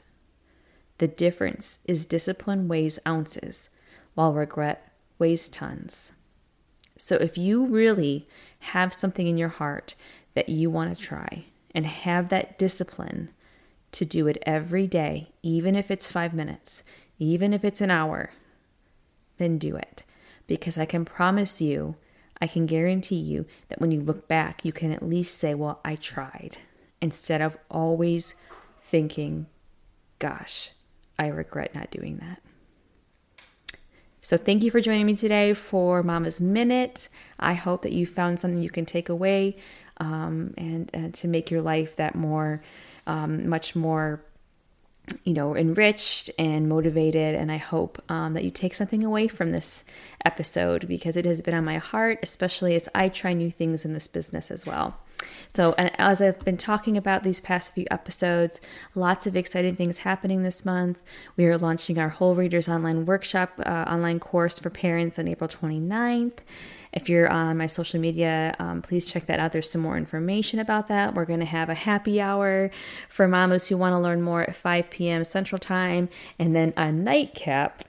The 0.99 1.07
difference 1.07 1.79
is 1.85 2.05
discipline 2.05 2.67
weighs 2.67 2.99
ounces, 3.07 3.71
while 4.13 4.33
regret 4.33 4.93
weighs 5.17 5.49
tons. 5.49 6.11
So 6.95 7.15
if 7.15 7.37
you 7.37 7.65
really 7.65 8.27
have 8.59 8.93
something 8.93 9.25
in 9.25 9.37
your 9.37 9.49
heart 9.49 9.95
that 10.35 10.49
you 10.49 10.69
want 10.69 10.95
to 10.95 11.03
try 11.03 11.45
and 11.73 11.85
have 11.85 12.29
that 12.29 12.59
discipline 12.59 13.29
to 13.93 14.05
do 14.05 14.27
it 14.27 14.37
every 14.45 14.85
day, 14.85 15.31
even 15.41 15.75
if 15.75 15.89
it's 15.89 16.11
five 16.11 16.33
minutes, 16.33 16.83
even 17.17 17.53
if 17.53 17.65
it's 17.65 17.81
an 17.81 17.89
hour, 17.89 18.31
then 19.37 19.57
do 19.57 19.75
it. 19.75 20.03
Because 20.45 20.77
I 20.77 20.85
can 20.85 21.05
promise 21.05 21.61
you, 21.61 21.95
I 22.41 22.47
can 22.47 22.65
guarantee 22.65 23.19
you 23.19 23.45
that 23.67 23.81
when 23.81 23.91
you 23.91 24.01
look 24.01 24.27
back, 24.27 24.63
you 24.63 24.71
can 24.71 24.91
at 24.91 25.07
least 25.07 25.37
say, 25.37 25.53
Well, 25.53 25.79
I 25.83 25.95
tried, 25.95 26.57
instead 27.01 27.41
of 27.41 27.57
always 27.69 28.35
thinking, 28.81 29.47
Gosh, 30.19 30.71
I 31.17 31.27
regret 31.27 31.75
not 31.75 31.91
doing 31.91 32.17
that. 32.17 32.41
So, 34.21 34.37
thank 34.37 34.63
you 34.63 34.71
for 34.71 34.81
joining 34.81 35.05
me 35.05 35.15
today 35.15 35.53
for 35.53 36.03
Mama's 36.03 36.39
Minute. 36.39 37.09
I 37.39 37.53
hope 37.53 37.81
that 37.81 37.93
you 37.93 38.05
found 38.05 38.39
something 38.39 38.61
you 38.61 38.69
can 38.69 38.85
take 38.85 39.09
away 39.09 39.57
um, 39.97 40.53
and, 40.57 40.89
and 40.93 41.13
to 41.15 41.27
make 41.27 41.51
your 41.51 41.61
life 41.61 41.95
that 41.97 42.15
more, 42.15 42.61
um, 43.07 43.49
much 43.49 43.75
more 43.75 44.23
you 45.23 45.33
know, 45.33 45.55
enriched 45.55 46.29
and 46.37 46.67
motivated. 46.67 47.35
And 47.35 47.51
I 47.51 47.57
hope 47.57 48.01
um, 48.09 48.33
that 48.33 48.43
you 48.43 48.51
take 48.51 48.73
something 48.73 49.03
away 49.03 49.27
from 49.27 49.51
this 49.51 49.83
episode 50.25 50.87
because 50.87 51.17
it 51.17 51.25
has 51.25 51.41
been 51.41 51.53
on 51.53 51.65
my 51.65 51.77
heart, 51.77 52.19
especially 52.23 52.75
as 52.75 52.89
I 52.93 53.09
try 53.09 53.33
new 53.33 53.51
things 53.51 53.85
in 53.85 53.93
this 53.93 54.07
business 54.07 54.51
as 54.51 54.65
well. 54.65 54.97
So, 55.53 55.73
and 55.77 55.91
as 55.99 56.21
I've 56.21 56.39
been 56.45 56.57
talking 56.57 56.95
about 56.95 57.23
these 57.23 57.41
past 57.41 57.73
few 57.73 57.85
episodes, 57.89 58.59
lots 58.95 59.27
of 59.27 59.35
exciting 59.35 59.75
things 59.75 59.99
happening 59.99 60.43
this 60.43 60.63
month. 60.63 60.99
We 61.35 61.45
are 61.45 61.57
launching 61.57 61.97
our 61.97 62.09
Whole 62.09 62.35
Readers 62.35 62.69
Online 62.69 63.05
Workshop 63.05 63.59
uh, 63.65 63.69
online 63.87 64.19
course 64.19 64.59
for 64.59 64.69
parents 64.69 65.19
on 65.19 65.27
April 65.27 65.47
29th. 65.47 66.39
If 66.91 67.07
you're 67.07 67.29
on 67.29 67.57
my 67.57 67.67
social 67.67 67.99
media, 67.99 68.55
um, 68.57 68.81
please 68.81 69.05
check 69.05 69.27
that 69.27 69.39
out. 69.39 69.51
There's 69.51 69.69
some 69.69 69.81
more 69.81 69.97
information 69.97 70.59
about 70.59 70.87
that. 70.87 71.13
We're 71.13 71.25
going 71.25 71.39
to 71.39 71.45
have 71.45 71.69
a 71.69 71.75
happy 71.75 72.19
hour 72.19 72.71
for 73.07 73.27
mamas 73.27 73.67
who 73.67 73.77
want 73.77 73.93
to 73.93 73.99
learn 73.99 74.21
more 74.21 74.41
at 74.41 74.55
5 74.55 74.89
p.m. 74.89 75.23
Central 75.23 75.59
Time, 75.59 76.09
and 76.39 76.55
then 76.55 76.73
a 76.75 76.91
nightcap 76.91 77.83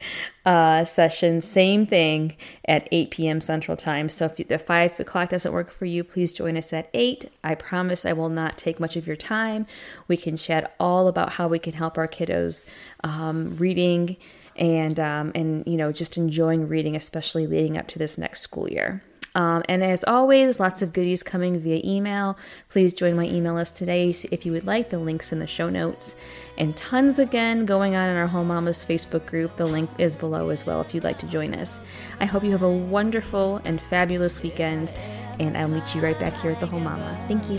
uh, 0.45 0.85
session, 0.85 1.41
same 1.41 1.87
thing 1.87 2.37
at 2.67 2.89
8 2.93 3.11
p.m. 3.11 3.41
Central 3.41 3.77
Time. 3.77 4.09
So 4.09 4.27
if 4.27 4.49
the 4.49 4.59
5 4.59 5.01
o'clock 5.01 5.31
doesn't 5.31 5.53
work 5.53 5.71
for 5.73 5.87
you, 5.87 6.05
please 6.05 6.33
join 6.33 6.57
us 6.57 6.73
at 6.73 6.91
8. 6.93 7.31
I 7.43 7.55
promise 7.55 8.05
I 8.05 8.13
will 8.13 8.29
not 8.29 8.59
take 8.59 8.79
much 8.79 8.97
of 8.97 9.07
your 9.07 9.17
time. 9.17 9.67
We 10.09 10.17
can 10.17 10.37
chat 10.37 10.75
all 10.79 11.09
about 11.09 11.33
how 11.33 11.49
we 11.49 11.59
can 11.59 11.73
help 11.73 11.97
our 11.97 12.09
kiddos 12.09 12.67
um, 13.03 13.57
reading 13.57 14.17
and 14.61 15.01
um, 15.01 15.33
and 15.35 15.67
you 15.67 15.77
know 15.77 15.91
just 15.91 16.17
enjoying 16.17 16.69
reading, 16.69 16.95
especially 16.95 17.47
leading 17.47 17.77
up 17.77 17.89
to 17.89 17.99
this 17.99 18.17
next 18.19 18.43
school 18.43 18.71
year. 18.71 19.03
Um, 19.35 19.63
and 19.69 19.85
as 19.85 20.03
always, 20.05 20.59
lots 20.59 20.83
of 20.83 20.93
goodies 20.93 21.23
coming 21.23 21.59
via 21.59 21.81
email. 21.85 22.37
Please 22.69 22.93
join 22.93 23.15
my 23.15 23.27
email 23.27 23.55
list 23.55 23.77
today 23.77 24.11
if 24.11 24.45
you 24.45 24.53
would 24.53 24.67
like. 24.67 24.91
The 24.91 24.99
link's 24.99 25.33
in 25.33 25.39
the 25.39 25.47
show 25.47 25.71
notes. 25.71 26.17
And 26.59 26.77
tons 26.77 27.19
again 27.21 27.65
going 27.65 27.95
on 27.95 28.09
in 28.09 28.17
our 28.17 28.27
Whole 28.27 28.45
Mamas 28.45 28.85
Facebook 28.85 29.27
group. 29.27 29.57
The 29.57 29.67
link 29.67 29.89
is 29.99 30.17
below 30.17 30.49
as 30.49 30.67
well 30.67 30.81
if 30.81 30.93
you'd 30.95 31.05
like 31.05 31.19
to 31.21 31.27
join 31.27 31.55
us. 31.55 31.79
I 32.19 32.27
hope 32.27 32.43
you 32.43 32.51
have 32.51 32.63
a 32.63 32.71
wonderful 32.71 33.61
and 33.65 33.81
fabulous 33.81 34.43
weekend. 34.43 34.93
And 35.39 35.57
I'll 35.57 35.69
meet 35.69 35.95
you 35.95 36.01
right 36.01 36.19
back 36.19 36.35
here 36.43 36.51
at 36.51 36.59
the 36.59 36.67
Whole 36.67 36.81
Mama. 36.81 37.17
Thank 37.29 37.49
you. 37.49 37.59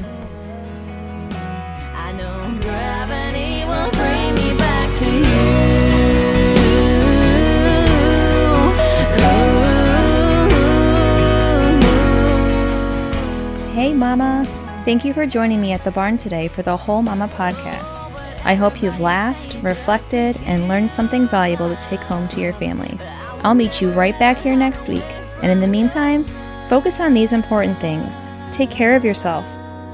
Hey, 13.81 13.93
Mama. 13.95 14.45
Thank 14.85 15.03
you 15.03 15.11
for 15.11 15.25
joining 15.25 15.59
me 15.59 15.71
at 15.71 15.83
the 15.83 15.89
barn 15.89 16.15
today 16.15 16.47
for 16.47 16.61
the 16.61 16.77
Whole 16.77 17.01
Mama 17.01 17.27
podcast. 17.29 17.97
I 18.45 18.53
hope 18.53 18.83
you've 18.83 18.99
laughed, 18.99 19.55
reflected, 19.63 20.37
and 20.45 20.67
learned 20.67 20.91
something 20.91 21.27
valuable 21.27 21.67
to 21.67 21.81
take 21.81 21.99
home 22.01 22.27
to 22.27 22.39
your 22.39 22.53
family. 22.53 22.95
I'll 23.43 23.55
meet 23.55 23.81
you 23.81 23.89
right 23.91 24.17
back 24.19 24.37
here 24.37 24.55
next 24.55 24.87
week. 24.87 25.03
And 25.41 25.51
in 25.51 25.61
the 25.61 25.67
meantime, 25.67 26.25
Focus 26.69 26.99
on 26.99 27.15
these 27.15 27.33
important 27.33 27.79
things. 27.79 28.29
Take 28.51 28.69
care 28.69 28.95
of 28.95 29.03
yourself. 29.03 29.43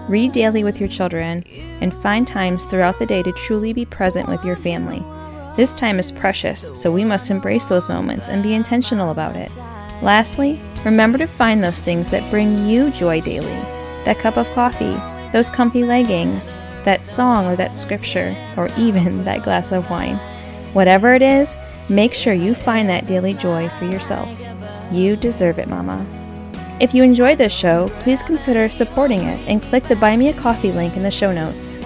Read 0.10 0.34
daily 0.34 0.65
with 0.65 0.82
your 0.82 0.89
children, 0.89 1.45
and 1.80 1.93
find 1.93 2.28
times 2.28 2.65
throughout 2.65 3.00
the 3.00 3.06
day 3.06 3.23
to 3.23 3.32
truly 3.32 3.71
be 3.71 3.86
present 3.86 4.28
with 4.28 4.43
your 4.43 4.58
family. 4.58 5.02
This 5.56 5.73
time 5.73 5.97
is 5.97 6.12
precious, 6.12 6.69
so 6.76 6.91
we 6.91 7.06
must 7.06 7.32
embrace 7.32 7.63
those 7.63 7.88
moments 7.88 8.28
and 8.28 8.43
be 8.43 8.54
intentional 8.54 9.12
about 9.12 9.38
it. 9.38 9.50
Lastly, 10.02 10.62
remember 10.84 11.17
to 11.17 11.26
find 11.26 11.63
those 11.63 11.82
things 11.82 12.10
that 12.10 12.30
bring 12.30 12.67
you 12.67 12.91
joy 12.91 13.21
daily 13.21 13.76
that 14.08 14.20
cup 14.20 14.38
of 14.38 14.50
coffee, 14.52 14.96
those 15.34 15.50
comfy 15.50 15.84
leggings, 15.84 16.58
that 16.86 17.06
song 17.06 17.46
or 17.46 17.58
that 17.58 17.76
scripture, 17.76 18.34
or 18.56 18.70
even 18.78 19.24
that 19.26 19.43
glass 19.43 19.74
of 19.74 19.89
wine. 19.89 20.15
Whatever 20.72 21.13
it 21.13 21.22
is, 21.22 21.58
make 21.89 22.13
sure 22.13 22.34
you 22.34 22.56
find 22.56 22.88
that 22.88 23.06
daily 23.06 23.34
joy 23.34 23.67
for 23.78 23.84
yourself. 23.84 24.30
You 24.93 25.17
deserve 25.17 25.60
it, 25.60 25.67
Mama. 25.67 26.06
If 26.80 26.93
you 26.93 27.04
enjoyed 27.04 27.38
this 27.38 27.52
show, 27.52 27.89
please 28.00 28.24
consider 28.24 28.70
supporting 28.70 29.24
it 29.24 29.46
and 29.46 29.62
click 29.62 29.84
the 29.84 29.96
Buy 29.98 30.15
Me 30.15 30.30
a 30.30 30.34
Coffee 30.34 30.72
link 30.72 30.96
in 30.96 31.04
the 31.04 31.12
show 31.12 31.34
notes. 31.34 31.78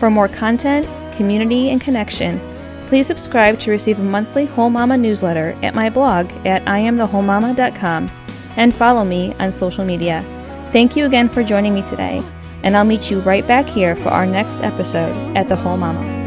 For 0.00 0.10
more 0.10 0.26
content, 0.26 0.88
community, 1.16 1.70
and 1.70 1.80
connection, 1.80 2.40
please 2.88 3.06
subscribe 3.06 3.60
to 3.60 3.70
receive 3.70 4.00
a 4.00 4.02
monthly 4.02 4.46
Whole 4.46 4.70
Mama 4.70 4.96
newsletter 4.96 5.56
at 5.62 5.76
my 5.76 5.90
blog 5.90 6.28
at 6.44 6.64
iamthewholemama.com 6.64 8.10
and 8.56 8.74
follow 8.74 9.04
me 9.04 9.32
on 9.34 9.52
social 9.52 9.84
media. 9.84 10.24
Thank 10.72 10.96
you 10.96 11.06
again 11.06 11.28
for 11.28 11.42
joining 11.42 11.74
me 11.74 11.82
today, 11.82 12.22
and 12.62 12.76
I'll 12.76 12.84
meet 12.84 13.10
you 13.10 13.20
right 13.20 13.46
back 13.46 13.66
here 13.66 13.96
for 13.96 14.10
our 14.10 14.26
next 14.26 14.60
episode 14.60 15.36
at 15.36 15.48
The 15.48 15.56
Whole 15.56 15.78
Mama. 15.78 16.17